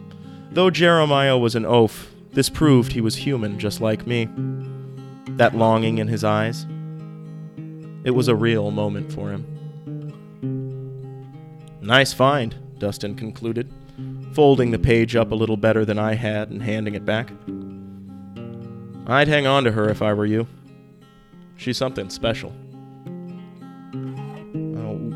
Though 0.50 0.70
Jeremiah 0.70 1.38
was 1.38 1.54
an 1.54 1.64
oaf, 1.64 2.12
this 2.32 2.50
proved 2.50 2.92
he 2.92 3.00
was 3.00 3.16
human 3.16 3.58
just 3.58 3.80
like 3.80 4.06
me. 4.06 4.28
That 5.36 5.56
longing 5.56 5.98
in 5.98 6.08
his 6.08 6.24
eyes. 6.24 6.66
It 8.04 8.10
was 8.10 8.28
a 8.28 8.34
real 8.34 8.70
moment 8.72 9.12
for 9.12 9.30
him. 9.30 9.46
Nice 11.80 12.12
find, 12.12 12.56
Dustin 12.78 13.14
concluded, 13.14 13.72
folding 14.32 14.72
the 14.72 14.78
page 14.78 15.16
up 15.16 15.30
a 15.30 15.34
little 15.34 15.56
better 15.56 15.84
than 15.84 15.98
I 15.98 16.14
had 16.14 16.50
and 16.50 16.62
handing 16.62 16.94
it 16.94 17.04
back. 17.04 17.30
I'd 19.06 19.28
hang 19.28 19.46
on 19.46 19.64
to 19.64 19.72
her 19.72 19.88
if 19.88 20.02
I 20.02 20.12
were 20.12 20.26
you. 20.26 20.46
She's 21.56 21.78
something 21.78 22.10
special. 22.10 22.52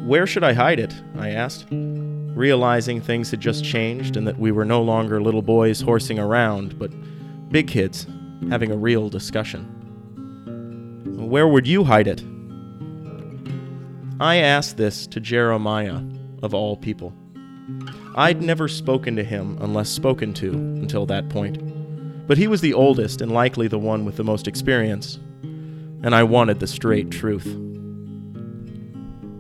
Where 0.09 0.27
should 0.27 0.43
I 0.43 0.55
hide 0.55 0.81
it? 0.81 0.95
I 1.19 1.33
asked, 1.33 1.67
realizing 1.71 2.99
things 2.99 3.31
had 3.31 3.41
just 3.41 3.63
changed 3.63 4.17
and 4.17 4.27
that 4.27 4.39
we 4.39 4.51
were 4.51 4.65
no 4.65 4.81
longer 4.81 5.21
little 5.21 5.43
boys 5.43 5.83
horsing 5.83 6.19
around, 6.19 6.79
but 6.79 6.91
big 7.51 7.69
kids 7.69 8.07
having 8.49 8.73
a 8.73 8.77
real 8.77 9.11
discussion. 9.11 9.67
Where 11.29 11.47
would 11.47 11.67
you 11.67 11.85
hide 11.85 12.07
it? 12.07 12.25
I 14.19 14.37
asked 14.37 14.79
this 14.79 15.07
to 15.09 15.21
Jeremiah, 15.21 16.01
of 16.43 16.55
all 16.55 16.79
people. 16.79 17.13
I'd 18.17 18.41
never 18.41 18.67
spoken 18.67 19.15
to 19.17 19.25
him 19.25 19.59
unless 19.61 19.91
spoken 19.91 20.33
to 20.35 20.55
until 20.55 21.05
that 21.05 21.29
point. 21.29 22.27
But 22.27 22.39
he 22.39 22.47
was 22.47 22.63
the 22.63 22.73
oldest 22.73 23.21
and 23.21 23.31
likely 23.31 23.69
the 23.69 23.79
one 23.79 24.07
with 24.07 24.17
the 24.17 24.25
most 24.25 24.49
experience, 24.49 25.17
and 26.03 26.15
I 26.15 26.23
wanted 26.23 26.61
the 26.61 26.67
straight 26.67 27.11
truth. 27.11 27.68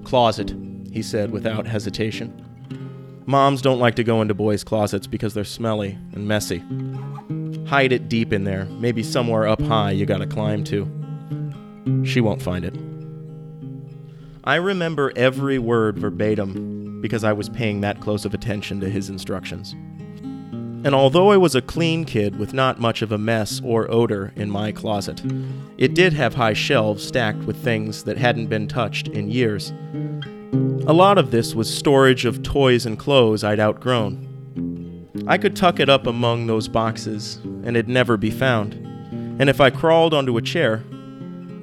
Closet, 0.09 0.55
he 0.91 1.03
said 1.03 1.33
without 1.33 1.67
hesitation. 1.67 3.23
Moms 3.27 3.61
don't 3.61 3.79
like 3.79 3.95
to 3.97 4.03
go 4.03 4.23
into 4.23 4.33
boys' 4.33 4.65
closets 4.65 5.07
because 5.07 5.35
they're 5.35 5.45
smelly 5.45 5.99
and 6.15 6.27
messy. 6.27 6.63
Hide 7.67 7.93
it 7.93 8.09
deep 8.09 8.33
in 8.33 8.45
there, 8.45 8.65
maybe 8.65 9.03
somewhere 9.03 9.47
up 9.47 9.61
high 9.61 9.91
you 9.91 10.07
gotta 10.07 10.27
climb 10.27 10.65
to. 10.65 10.91
She 12.07 12.23
won't 12.23 12.41
find 12.41 12.65
it. 12.65 12.75
I 14.45 14.55
remember 14.55 15.13
every 15.15 15.59
word 15.59 15.99
verbatim 15.99 17.03
because 17.03 17.23
I 17.23 17.35
was 17.35 17.51
paying 17.51 17.83
that 17.83 18.01
close 18.01 18.25
of 18.25 18.33
attention 18.33 18.81
to 18.81 18.89
his 18.89 19.11
instructions. 19.11 19.75
And 20.89 20.95
although 20.95 21.31
I 21.31 21.37
was 21.37 21.55
a 21.55 21.61
clean 21.61 22.07
kid 22.07 22.39
with 22.39 22.55
not 22.55 22.81
much 22.81 23.03
of 23.03 23.13
a 23.13 23.19
mess 23.19 23.61
or 23.63 23.91
odor 23.91 24.33
in 24.37 24.51
my 24.51 24.73
closet, 24.73 25.21
it 25.77 25.93
did 25.93 26.15
have 26.15 26.33
high 26.33 26.55
shelves 26.55 27.07
stacked 27.07 27.41
with 27.41 27.63
things 27.63 28.05
that 28.05 28.17
hadn't 28.17 28.47
been 28.47 28.67
touched 28.67 29.07
in 29.09 29.31
years. 29.31 29.71
A 30.87 30.95
lot 30.95 31.19
of 31.19 31.31
this 31.31 31.55
was 31.55 31.69
storage 31.69 32.25
of 32.25 32.43
toys 32.43 32.87
and 32.87 32.99
clothes 32.99 33.45
I'd 33.45 33.61
outgrown. 33.61 35.07
I 35.27 35.37
could 35.37 35.55
tuck 35.55 35.79
it 35.79 35.91
up 35.91 36.07
among 36.07 36.47
those 36.47 36.69
boxes, 36.69 37.37
and 37.45 37.77
it'd 37.77 37.91
never 37.91 38.17
be 38.17 38.31
found. 38.31 38.73
And 38.73 39.51
if 39.51 39.61
I 39.61 39.69
crawled 39.69 40.15
onto 40.15 40.39
a 40.39 40.43
chair, 40.43 40.83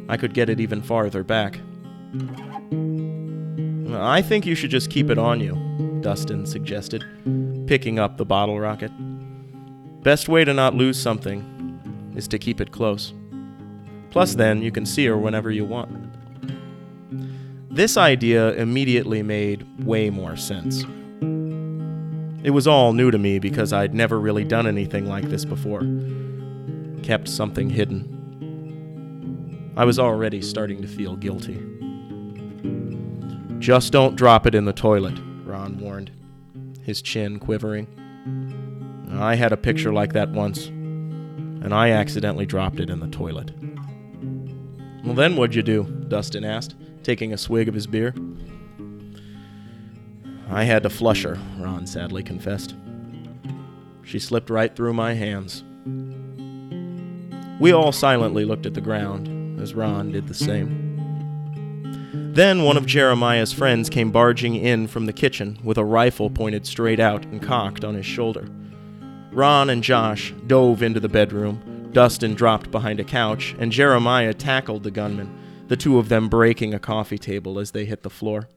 I 0.08 0.18
could 0.18 0.36
get 0.36 0.52
it 0.52 0.60
even 0.60 0.84
farther 0.84 1.24
back. 1.24 1.60
I 3.92 4.22
think 4.22 4.46
you 4.46 4.54
should 4.54 4.70
just 4.70 4.92
keep 4.92 5.10
it 5.10 5.18
on 5.18 5.40
you, 5.40 5.56
Dustin 6.02 6.46
suggested, 6.46 7.04
picking 7.66 7.98
up 7.98 8.18
the 8.18 8.26
bottle 8.26 8.60
rocket. 8.60 8.92
Best 10.06 10.30
way 10.30 10.46
to 10.46 10.54
not 10.54 10.76
lose 10.76 11.02
something 11.02 12.14
is 12.16 12.28
to 12.28 12.38
keep 12.38 12.62
it 12.62 12.72
close. 12.72 13.12
Plus, 14.12 14.36
then, 14.36 14.62
you 14.62 14.72
can 14.72 14.86
see 14.86 15.08
her 15.08 15.18
whenever 15.18 15.50
you 15.50 15.66
want. 15.66 15.90
This 17.72 17.98
idea 17.98 18.54
immediately 18.54 19.24
made 19.24 19.66
way 19.84 20.12
more 20.12 20.36
sense. 20.36 20.84
It 22.44 22.52
was 22.52 22.68
all 22.68 22.94
new 22.94 23.10
to 23.10 23.18
me 23.18 23.40
because 23.40 23.74
I'd 23.74 23.96
never 23.96 24.20
really 24.20 24.44
done 24.44 24.68
anything 24.68 25.10
like 25.10 25.28
this 25.28 25.44
before. 25.44 25.82
Kept 27.02 27.28
something 27.28 27.72
hidden. 27.72 29.74
I 29.76 29.86
was 29.86 29.98
already 29.98 30.44
starting 30.44 30.84
to 30.84 30.88
feel 30.88 31.16
guilty. 31.16 31.60
Just 33.58 33.92
don't 33.92 34.16
drop 34.16 34.46
it 34.46 34.54
in 34.54 34.66
the 34.66 34.72
toilet, 34.72 35.18
Ron 35.46 35.80
warned, 35.80 36.12
his 36.84 37.02
chin 37.02 37.40
quivering. 37.40 37.88
I 39.18 39.36
had 39.36 39.52
a 39.52 39.58
picture 39.58 39.94
like 39.94 40.14
that 40.14 40.30
once, 40.30 40.68
and 40.68 41.74
I 41.74 41.92
accidentally 41.92 42.46
dropped 42.46 42.80
it 42.80 42.90
in 42.90 43.00
the 43.00 43.08
toilet. 43.08 43.52
Well, 45.04 45.14
then 45.14 45.36
what'd 45.36 45.56
you 45.56 45.64
do? 45.64 45.84
Dustin 46.08 46.44
asked, 46.44 46.76
taking 47.04 47.34
a 47.34 47.38
swig 47.38 47.68
of 47.68 47.76
his 47.76 47.88
beer. 47.88 48.14
I 50.50 50.64
had 50.64 50.84
to 50.84 50.90
flush 50.90 51.24
her, 51.24 51.38
Ron 51.58 51.88
sadly 51.88 52.24
confessed. 52.24 52.76
She 54.04 54.20
slipped 54.20 54.50
right 54.50 54.76
through 54.76 54.94
my 54.94 55.14
hands. 55.14 55.64
We 57.60 57.72
all 57.72 57.92
silently 57.92 58.46
looked 58.46 58.66
at 58.66 58.74
the 58.74 58.82
ground, 58.82 59.62
as 59.62 59.74
Ron 59.74 60.12
did 60.12 60.28
the 60.28 60.34
same. 60.34 60.84
Then 62.34 62.64
one 62.64 62.76
of 62.76 62.86
Jeremiah's 62.86 63.54
friends 63.54 63.90
came 63.90 64.12
barging 64.12 64.56
in 64.56 64.88
from 64.88 65.06
the 65.06 65.14
kitchen 65.14 65.58
with 65.64 65.78
a 65.78 65.86
rifle 65.86 66.30
pointed 66.30 66.66
straight 66.66 67.00
out 67.00 67.26
and 67.26 67.42
cocked 67.42 67.86
on 67.86 67.96
his 67.96 68.06
shoulder. 68.06 68.50
Ron 69.36 69.70
and 69.70 69.84
Josh 69.84 70.34
dove 70.48 70.82
into 70.82 71.02
the 71.02 71.10
bedroom, 71.10 71.90
Dustin 71.92 72.36
dropped 72.36 72.72
behind 72.72 73.02
a 73.02 73.04
couch, 73.04 73.54
and 73.60 73.70
Jeremiah 73.70 74.34
tackled 74.34 74.84
the 74.84 74.92
gunman, 74.92 75.38
the 75.68 75.76
two 75.76 76.00
of 76.00 76.08
them 76.08 76.30
breaking 76.30 76.74
a 76.74 76.80
coffee 76.80 77.18
table 77.18 77.60
as 77.60 77.72
they 77.72 77.84
hit 77.84 78.04
the 78.04 78.10
floor. 78.10 78.48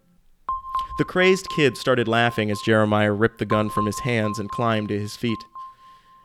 The 0.98 1.04
crazed 1.04 1.48
kid 1.56 1.76
started 1.76 2.06
laughing 2.06 2.48
as 2.52 2.60
Jeremiah 2.64 3.10
ripped 3.10 3.38
the 3.38 3.44
gun 3.44 3.70
from 3.70 3.86
his 3.86 3.98
hands 3.98 4.38
and 4.38 4.48
climbed 4.48 4.90
to 4.90 4.98
his 4.98 5.16
feet. 5.16 5.38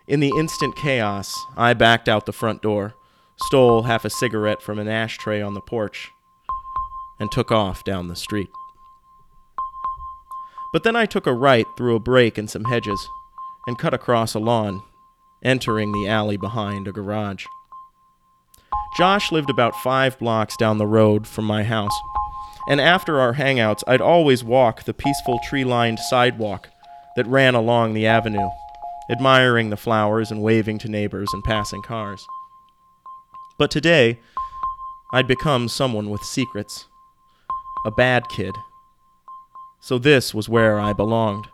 In 0.08 0.20
the 0.20 0.32
instant 0.38 0.76
chaos, 0.76 1.34
I 1.58 1.74
backed 1.74 2.08
out 2.08 2.28
the 2.28 2.32
front 2.32 2.62
door, 2.62 2.94
stole 3.48 3.84
half 3.84 4.06
a 4.06 4.10
cigarette 4.12 4.62
from 4.62 4.78
an 4.78 4.88
ashtray 4.88 5.42
on 5.42 5.56
the 5.56 5.62
porch, 5.62 6.12
and 7.20 7.32
took 7.32 7.52
off 7.52 7.84
down 7.84 8.08
the 8.08 8.16
street. 8.16 8.52
But 10.72 10.84
then 10.84 10.96
I 10.96 11.08
took 11.08 11.26
a 11.26 11.34
right 11.34 11.66
through 11.76 11.96
a 11.96 12.00
break 12.00 12.38
in 12.38 12.48
some 12.48 12.66
hedges 12.66 13.10
and 13.68 13.78
cut 13.78 13.94
across 13.94 14.34
a 14.34 14.40
lawn, 14.40 14.82
entering 15.44 15.92
the 15.92 16.08
alley 16.08 16.38
behind 16.38 16.88
a 16.88 16.92
garage. 16.92 17.46
Josh 18.98 19.32
lived 19.32 19.50
about 19.50 19.76
five 19.78 20.18
blocks 20.20 20.56
down 20.58 20.78
the 20.78 20.86
road 20.86 21.28
from 21.28 21.46
my 21.46 21.64
house, 21.64 21.98
and 22.68 22.80
after 22.80 23.20
our 23.20 23.34
hangouts, 23.34 23.84
I'd 23.88 24.02
always 24.02 24.44
walk 24.44 24.84
the 24.84 24.94
peaceful 24.94 25.40
tree 25.44 25.64
lined 25.64 26.00
sidewalk 26.00 26.70
that 27.16 27.28
ran 27.28 27.56
along 27.56 27.94
the 27.94 28.08
avenue, 28.08 28.50
admiring 29.10 29.70
the 29.70 29.78
flowers 29.78 30.32
and 30.32 30.42
waving 30.42 30.80
to 30.80 30.90
neighbors 30.90 31.30
and 31.34 31.44
passing 31.44 31.82
cars. 31.82 32.26
But 33.58 33.72
today, 33.72 34.20
I'd 35.14 35.28
become 35.28 35.68
someone 35.68 36.10
with 36.10 36.22
secrets 36.24 36.88
a 37.86 37.92
bad 37.92 38.30
kid. 38.30 38.56
So 39.82 39.98
this 39.98 40.34
was 40.34 40.48
where 40.48 40.80
I 40.80 40.94
belonged. 40.94 41.50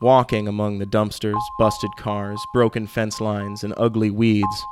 Walking 0.00 0.48
among 0.48 0.78
the 0.78 0.86
dumpsters, 0.86 1.42
busted 1.58 1.90
cars, 1.98 2.40
broken 2.54 2.86
fence 2.86 3.20
lines, 3.20 3.62
and 3.62 3.74
ugly 3.76 4.10
weeds 4.10 4.64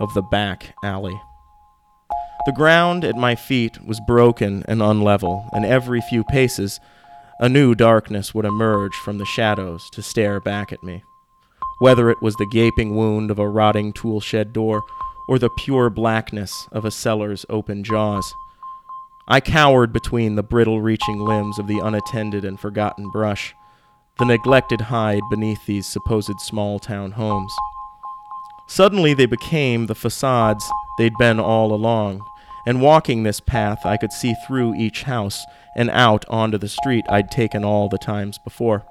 of 0.00 0.12
the 0.14 0.22
back 0.22 0.74
alley. 0.82 1.20
The 2.46 2.52
ground 2.52 3.04
at 3.04 3.16
my 3.16 3.34
feet 3.34 3.76
was 3.84 4.00
broken 4.06 4.64
and 4.66 4.80
unlevel, 4.80 5.48
and 5.52 5.66
every 5.66 6.00
few 6.00 6.24
paces, 6.24 6.80
a 7.38 7.48
new 7.48 7.74
darkness 7.74 8.34
would 8.34 8.46
emerge 8.46 8.94
from 8.94 9.18
the 9.18 9.26
shadows 9.26 9.90
to 9.90 10.00
stare 10.00 10.40
back 10.40 10.72
at 10.72 10.82
me. 10.82 11.02
Whether 11.78 12.08
it 12.08 12.22
was 12.22 12.34
the 12.36 12.48
gaping 12.50 12.96
wound 12.96 13.30
of 13.30 13.38
a 13.38 13.48
rotting 13.48 13.92
tool 13.92 14.20
shed 14.20 14.54
door 14.54 14.82
or 15.28 15.38
the 15.38 15.50
pure 15.50 15.90
blackness 15.90 16.66
of 16.72 16.84
a 16.84 16.90
cellar's 16.90 17.44
open 17.50 17.84
jaws. 17.84 18.34
I 19.28 19.40
cowered 19.40 19.92
between 19.92 20.36
the 20.36 20.42
brittle 20.42 20.80
reaching 20.80 21.18
limbs 21.18 21.58
of 21.58 21.66
the 21.66 21.80
unattended 21.80 22.44
and 22.44 22.58
forgotten 22.58 23.10
brush, 23.10 23.54
the 24.18 24.24
neglected 24.24 24.80
hide 24.82 25.22
beneath 25.28 25.66
these 25.66 25.86
supposed 25.86 26.40
small 26.40 26.78
town 26.78 27.12
homes. 27.12 27.54
Suddenly 28.66 29.14
they 29.14 29.26
became 29.26 29.86
the 29.86 29.94
facades 29.94 30.64
they'd 30.98 31.16
been 31.18 31.38
all 31.38 31.72
along, 31.72 32.22
and 32.66 32.82
walking 32.82 33.22
this 33.22 33.40
path 33.40 33.84
I 33.84 33.96
could 33.96 34.12
see 34.12 34.34
through 34.46 34.74
each 34.74 35.02
house 35.02 35.44
and 35.76 35.90
out 35.90 36.24
onto 36.28 36.58
the 36.58 36.68
street 36.68 37.04
I'd 37.08 37.30
taken 37.30 37.64
all 37.64 37.88
the 37.88 37.98
times 37.98 38.38
before. 38.42 38.84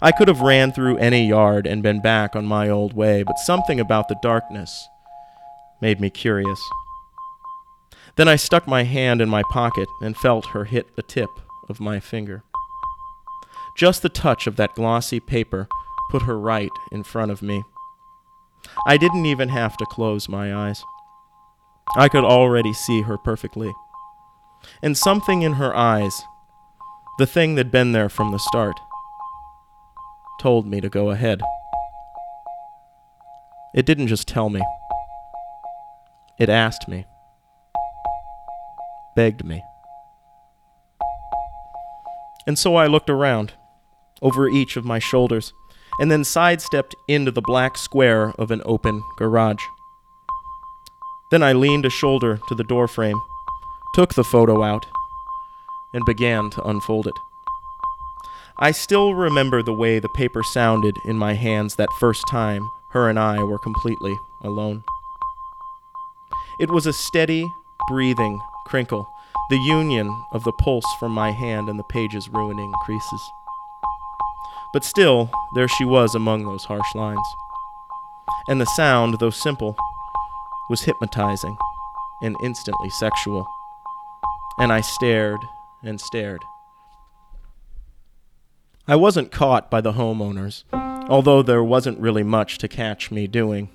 I 0.00 0.12
could 0.12 0.28
have 0.28 0.40
ran 0.40 0.72
through 0.72 0.98
any 0.98 1.26
yard 1.26 1.66
and 1.66 1.82
been 1.82 2.00
back 2.00 2.36
on 2.36 2.46
my 2.46 2.68
old 2.68 2.94
way, 2.94 3.24
but 3.24 3.38
something 3.38 3.80
about 3.80 4.08
the 4.08 4.18
darkness 4.22 4.88
made 5.80 6.00
me 6.00 6.08
curious. 6.08 6.60
Then 8.16 8.28
I 8.28 8.36
stuck 8.36 8.66
my 8.66 8.84
hand 8.84 9.20
in 9.20 9.28
my 9.28 9.42
pocket 9.50 9.88
and 10.00 10.16
felt 10.16 10.46
her 10.46 10.64
hit 10.64 10.96
the 10.96 11.02
tip 11.02 11.30
of 11.68 11.80
my 11.80 12.00
finger. 12.00 12.44
Just 13.78 14.02
the 14.02 14.08
touch 14.08 14.48
of 14.48 14.56
that 14.56 14.74
glossy 14.74 15.20
paper 15.20 15.68
put 16.10 16.22
her 16.22 16.38
right 16.38 16.70
in 16.90 17.04
front 17.04 17.30
of 17.30 17.42
me. 17.42 17.62
I 18.86 18.96
didn't 18.96 19.26
even 19.26 19.50
have 19.50 19.76
to 19.76 19.86
close 19.86 20.28
my 20.28 20.52
eyes. 20.52 20.82
I 21.96 22.08
could 22.08 22.24
already 22.24 22.72
see 22.72 23.02
her 23.02 23.16
perfectly. 23.16 23.72
And 24.82 24.96
something 24.96 25.42
in 25.42 25.54
her 25.54 25.74
eyes, 25.76 26.22
the 27.18 27.26
thing 27.26 27.54
that'd 27.54 27.70
been 27.70 27.92
there 27.92 28.08
from 28.08 28.32
the 28.32 28.38
start, 28.38 28.80
told 30.40 30.66
me 30.66 30.80
to 30.80 30.88
go 30.88 31.10
ahead. 31.10 31.40
It 33.74 33.86
didn't 33.86 34.08
just 34.08 34.26
tell 34.26 34.50
me, 34.50 34.60
it 36.38 36.48
asked 36.48 36.88
me, 36.88 37.06
begged 39.14 39.44
me. 39.44 39.62
And 42.46 42.58
so 42.58 42.76
I 42.76 42.86
looked 42.86 43.10
around, 43.10 43.52
over 44.22 44.48
each 44.48 44.76
of 44.76 44.84
my 44.84 44.98
shoulders, 44.98 45.52
and 46.00 46.10
then 46.10 46.24
sidestepped 46.24 46.94
into 47.06 47.30
the 47.30 47.42
black 47.42 47.76
square 47.76 48.32
of 48.38 48.50
an 48.50 48.62
open 48.64 49.02
garage. 49.16 49.64
Then 51.30 51.42
I 51.42 51.52
leaned 51.52 51.84
a 51.84 51.90
shoulder 51.90 52.40
to 52.48 52.54
the 52.54 52.64
doorframe, 52.64 53.20
took 53.94 54.14
the 54.14 54.24
photo 54.24 54.62
out, 54.62 54.86
and 55.92 56.04
began 56.04 56.50
to 56.50 56.62
unfold 56.62 57.06
it. 57.06 57.14
I 58.58 58.72
still 58.72 59.14
remember 59.14 59.62
the 59.62 59.72
way 59.72 59.98
the 59.98 60.08
paper 60.08 60.42
sounded 60.42 60.96
in 61.04 61.16
my 61.16 61.34
hands 61.34 61.76
that 61.76 61.92
first 62.00 62.24
time 62.28 62.68
her 62.90 63.08
and 63.08 63.18
I 63.18 63.42
were 63.42 63.58
completely 63.58 64.18
alone. 64.42 64.82
It 66.58 66.70
was 66.70 66.86
a 66.86 66.92
steady, 66.92 67.46
breathing 67.88 68.40
crinkle, 68.66 69.08
the 69.50 69.58
union 69.58 70.24
of 70.32 70.44
the 70.44 70.52
pulse 70.52 70.84
from 70.98 71.12
my 71.12 71.30
hand 71.30 71.68
and 71.68 71.78
the 71.78 71.84
page's 71.84 72.28
ruining 72.28 72.72
creases. 72.84 73.20
But 74.78 74.84
still, 74.84 75.28
there 75.56 75.66
she 75.66 75.84
was 75.84 76.14
among 76.14 76.44
those 76.44 76.62
harsh 76.62 76.94
lines. 76.94 77.34
And 78.48 78.60
the 78.60 78.64
sound, 78.76 79.18
though 79.18 79.28
simple, 79.28 79.76
was 80.70 80.82
hypnotizing 80.82 81.56
and 82.22 82.36
instantly 82.44 82.88
sexual. 82.90 83.44
And 84.60 84.72
I 84.72 84.80
stared 84.80 85.40
and 85.82 86.00
stared. 86.00 86.38
I 88.86 88.94
wasn't 88.94 89.32
caught 89.32 89.68
by 89.68 89.80
the 89.80 89.94
homeowners, 89.94 90.62
although 90.72 91.42
there 91.42 91.64
wasn't 91.64 91.98
really 91.98 92.22
much 92.22 92.58
to 92.58 92.68
catch 92.68 93.10
me 93.10 93.26
doing. 93.26 93.70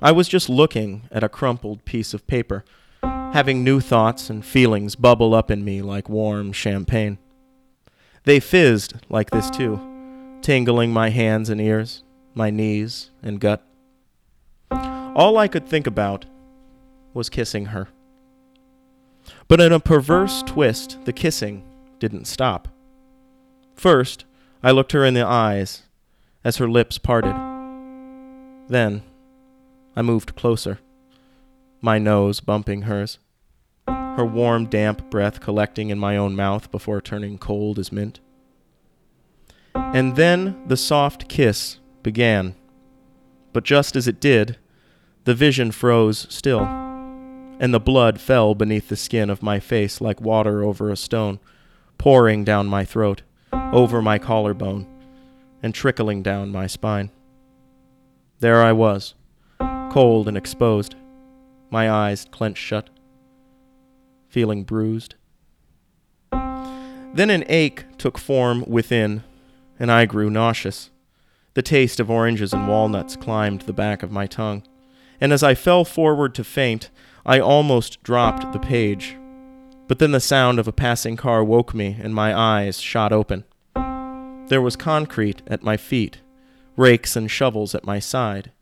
I 0.00 0.12
was 0.12 0.28
just 0.28 0.48
looking 0.48 1.10
at 1.12 1.24
a 1.24 1.28
crumpled 1.28 1.84
piece 1.84 2.14
of 2.14 2.26
paper, 2.26 2.64
having 3.02 3.62
new 3.62 3.80
thoughts 3.80 4.30
and 4.30 4.42
feelings 4.42 4.96
bubble 4.96 5.34
up 5.34 5.50
in 5.50 5.62
me 5.62 5.82
like 5.82 6.08
warm 6.08 6.52
champagne. 6.52 7.18
They 8.24 8.40
fizzed 8.40 8.94
like 9.10 9.28
this 9.30 9.50
too, 9.50 9.78
tingling 10.46 10.92
my 10.92 11.08
hands 11.08 11.50
and 11.50 11.60
ears, 11.60 12.04
my 12.32 12.50
knees 12.50 13.10
and 13.20 13.40
gut. 13.40 13.66
All 14.70 15.38
I 15.38 15.48
could 15.48 15.66
think 15.66 15.88
about 15.88 16.24
was 17.12 17.28
kissing 17.28 17.64
her. 17.66 17.88
But 19.48 19.60
in 19.60 19.72
a 19.72 19.80
perverse 19.80 20.44
twist, 20.44 21.04
the 21.04 21.12
kissing 21.12 21.64
didn't 21.98 22.26
stop. 22.26 22.68
First, 23.74 24.24
I 24.62 24.70
looked 24.70 24.92
her 24.92 25.04
in 25.04 25.14
the 25.14 25.26
eyes 25.26 25.82
as 26.44 26.58
her 26.58 26.68
lips 26.68 26.96
parted. 26.96 27.34
Then, 28.68 29.02
I 29.96 30.02
moved 30.02 30.36
closer, 30.36 30.78
my 31.80 31.98
nose 31.98 32.38
bumping 32.38 32.82
hers, 32.82 33.18
her 33.88 34.24
warm, 34.24 34.66
damp 34.66 35.10
breath 35.10 35.40
collecting 35.40 35.90
in 35.90 35.98
my 35.98 36.16
own 36.16 36.36
mouth 36.36 36.70
before 36.70 37.00
turning 37.00 37.36
cold 37.36 37.80
as 37.80 37.90
mint. 37.90 38.20
And 39.96 40.14
then 40.14 40.62
the 40.66 40.76
soft 40.76 41.26
kiss 41.26 41.78
began. 42.02 42.54
But 43.54 43.64
just 43.64 43.96
as 43.96 44.06
it 44.06 44.20
did, 44.20 44.58
the 45.24 45.32
vision 45.32 45.72
froze 45.72 46.26
still, 46.28 46.64
and 47.58 47.72
the 47.72 47.80
blood 47.80 48.20
fell 48.20 48.54
beneath 48.54 48.90
the 48.90 48.96
skin 48.96 49.30
of 49.30 49.42
my 49.42 49.58
face 49.58 50.02
like 50.02 50.20
water 50.20 50.62
over 50.62 50.90
a 50.90 50.98
stone, 50.98 51.40
pouring 51.96 52.44
down 52.44 52.66
my 52.66 52.84
throat, 52.84 53.22
over 53.72 54.02
my 54.02 54.18
collarbone, 54.18 54.86
and 55.62 55.74
trickling 55.74 56.22
down 56.22 56.52
my 56.52 56.66
spine. 56.66 57.10
There 58.40 58.62
I 58.62 58.72
was, 58.72 59.14
cold 59.58 60.28
and 60.28 60.36
exposed, 60.36 60.94
my 61.70 61.90
eyes 61.90 62.26
clenched 62.30 62.62
shut, 62.62 62.90
feeling 64.28 64.62
bruised. 64.62 65.14
Then 66.30 67.30
an 67.30 67.44
ache 67.48 67.86
took 67.96 68.18
form 68.18 68.62
within, 68.66 69.24
and 69.78 69.90
I 69.90 70.06
grew 70.06 70.30
nauseous. 70.30 70.90
The 71.54 71.62
taste 71.62 72.00
of 72.00 72.10
oranges 72.10 72.52
and 72.52 72.68
walnuts 72.68 73.16
climbed 73.16 73.62
the 73.62 73.72
back 73.72 74.02
of 74.02 74.12
my 74.12 74.26
tongue 74.26 74.62
and 75.20 75.32
as 75.32 75.42
I 75.42 75.54
fell 75.54 75.84
forward 75.84 76.34
to 76.34 76.44
faint, 76.44 76.90
I 77.24 77.40
almost 77.40 78.02
dropped 78.02 78.52
the 78.52 78.58
page. 78.58 79.16
But 79.88 79.98
then 79.98 80.12
the 80.12 80.20
sound 80.20 80.58
of 80.58 80.68
a 80.68 80.72
passing 80.72 81.16
car 81.16 81.44
woke 81.44 81.74
me, 81.74 81.96
and 82.00 82.14
my 82.14 82.36
eyes 82.36 82.80
shot 82.80 83.12
open. 83.12 83.44
There 84.48 84.62
was 84.62 84.76
concrete 84.76 85.42
at 85.46 85.62
my 85.62 85.76
feet, 85.76 86.20
rakes 86.76 87.16
and 87.16 87.30
shovels 87.30 87.74
at 87.74 87.86
my 87.86 87.98
side. 87.98 88.52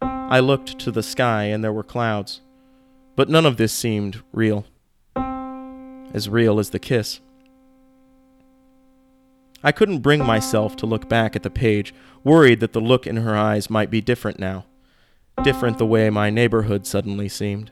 I 0.00 0.40
looked 0.40 0.78
to 0.80 0.90
the 0.90 1.02
sky, 1.02 1.44
and 1.44 1.62
there 1.62 1.72
were 1.72 1.82
clouds. 1.82 2.40
But 3.16 3.28
none 3.28 3.46
of 3.46 3.56
this 3.56 3.72
seemed 3.72 4.22
real. 4.32 4.66
As 5.16 6.28
real 6.28 6.58
as 6.58 6.70
the 6.70 6.78
kiss. 6.78 7.20
I 9.64 9.72
couldn't 9.72 10.00
bring 10.00 10.24
myself 10.24 10.76
to 10.76 10.86
look 10.86 11.08
back 11.08 11.34
at 11.34 11.42
the 11.42 11.50
page, 11.50 11.92
worried 12.22 12.60
that 12.60 12.72
the 12.72 12.80
look 12.80 13.06
in 13.06 13.16
her 13.16 13.34
eyes 13.34 13.68
might 13.68 13.90
be 13.90 14.00
different 14.00 14.38
now 14.38 14.66
different 15.42 15.78
the 15.78 15.86
way 15.86 16.10
my 16.10 16.30
neighborhood 16.30 16.86
suddenly 16.86 17.28
seemed. 17.28 17.70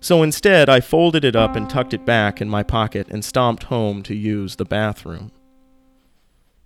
So 0.00 0.22
instead, 0.22 0.68
I 0.68 0.80
folded 0.80 1.24
it 1.24 1.34
up 1.34 1.56
and 1.56 1.68
tucked 1.68 1.94
it 1.94 2.04
back 2.04 2.40
in 2.40 2.48
my 2.48 2.62
pocket 2.62 3.08
and 3.10 3.24
stomped 3.24 3.64
home 3.64 4.02
to 4.04 4.14
use 4.14 4.56
the 4.56 4.64
bathroom. 4.64 5.32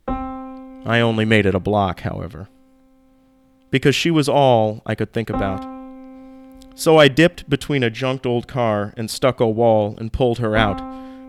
I 0.07 1.01
only 1.01 1.25
made 1.25 1.47
it 1.47 1.55
a 1.55 1.61
block, 1.61 2.01
however, 2.01 2.49
because 3.71 3.95
she 3.95 4.11
was 4.11 4.29
all 4.29 4.83
I 4.85 4.95
could 4.95 5.13
think 5.13 5.31
about. 5.31 5.65
So 6.75 6.99
I 6.99 7.09
dipped 7.09 7.49
between 7.49 7.83
a 7.83 7.91
junked 7.91 8.27
old 8.27 8.49
car 8.49 8.93
and 8.97 9.11
stucco 9.11 9.49
wall 9.49 9.95
and 9.99 10.13
pulled 10.13 10.39
her 10.39 10.57
out, 10.57 10.81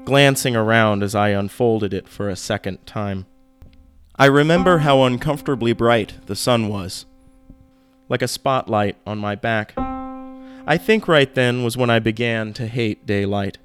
glancing 0.05 0.55
around 0.55 1.03
as 1.03 1.15
I 1.15 1.29
unfolded 1.29 1.93
it 1.93 2.07
for 2.07 2.29
a 2.29 2.35
second 2.35 2.85
time. 2.85 3.25
I 4.15 4.25
remember 4.25 4.79
how 4.79 5.03
uncomfortably 5.03 5.73
bright 5.73 6.13
the 6.27 6.35
sun 6.35 6.67
was 6.67 7.05
like 8.09 8.21
a 8.21 8.27
spotlight 8.27 8.95
on 9.07 9.17
my 9.17 9.35
back. 9.35 9.73
I 9.77 10.77
think 10.77 11.07
right 11.07 11.33
then 11.33 11.63
was 11.63 11.75
when 11.75 11.89
I 11.89 11.99
began 11.99 12.53
to 12.53 12.67
hate 12.67 13.05
daylight. 13.05 13.57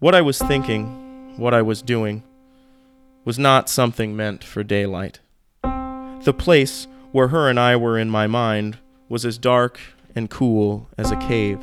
What 0.00 0.14
I 0.14 0.22
was 0.22 0.38
thinking, 0.38 1.36
what 1.36 1.54
I 1.54 1.62
was 1.62 1.80
doing, 1.80 2.24
was 3.24 3.38
not 3.38 3.68
something 3.68 4.16
meant 4.16 4.44
for 4.44 4.62
daylight. 4.64 5.20
The 5.62 6.34
place 6.36 6.86
where 7.12 7.28
her 7.28 7.48
and 7.48 7.60
I 7.60 7.76
were 7.76 7.98
in 7.98 8.10
my 8.10 8.26
mind 8.26 8.78
was 9.08 9.24
as 9.24 9.38
dark 9.38 9.78
and 10.16 10.28
cool 10.28 10.88
as 10.98 11.10
a 11.10 11.16
cave. 11.16 11.60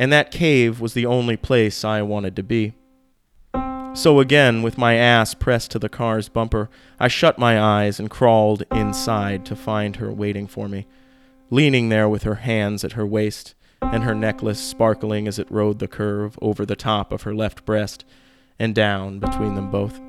And 0.00 0.10
that 0.14 0.30
cave 0.30 0.80
was 0.80 0.94
the 0.94 1.04
only 1.04 1.36
place 1.36 1.84
I 1.84 2.00
wanted 2.00 2.34
to 2.36 2.42
be. 2.42 2.72
So 3.92 4.18
again, 4.18 4.62
with 4.62 4.78
my 4.78 4.94
ass 4.94 5.34
pressed 5.34 5.72
to 5.72 5.78
the 5.78 5.90
car's 5.90 6.30
bumper, 6.30 6.70
I 6.98 7.08
shut 7.08 7.38
my 7.38 7.60
eyes 7.60 8.00
and 8.00 8.08
crawled 8.08 8.62
inside 8.72 9.44
to 9.44 9.54
find 9.54 9.96
her 9.96 10.10
waiting 10.10 10.46
for 10.46 10.70
me, 10.70 10.86
leaning 11.50 11.90
there 11.90 12.08
with 12.08 12.22
her 12.22 12.36
hands 12.36 12.82
at 12.82 12.92
her 12.92 13.06
waist 13.06 13.54
and 13.82 14.02
her 14.04 14.14
necklace 14.14 14.58
sparkling 14.58 15.28
as 15.28 15.38
it 15.38 15.50
rode 15.50 15.80
the 15.80 15.86
curve 15.86 16.38
over 16.40 16.64
the 16.64 16.76
top 16.76 17.12
of 17.12 17.24
her 17.24 17.34
left 17.34 17.66
breast 17.66 18.06
and 18.58 18.74
down 18.74 19.18
between 19.18 19.54
them 19.54 19.70
both. 19.70 20.00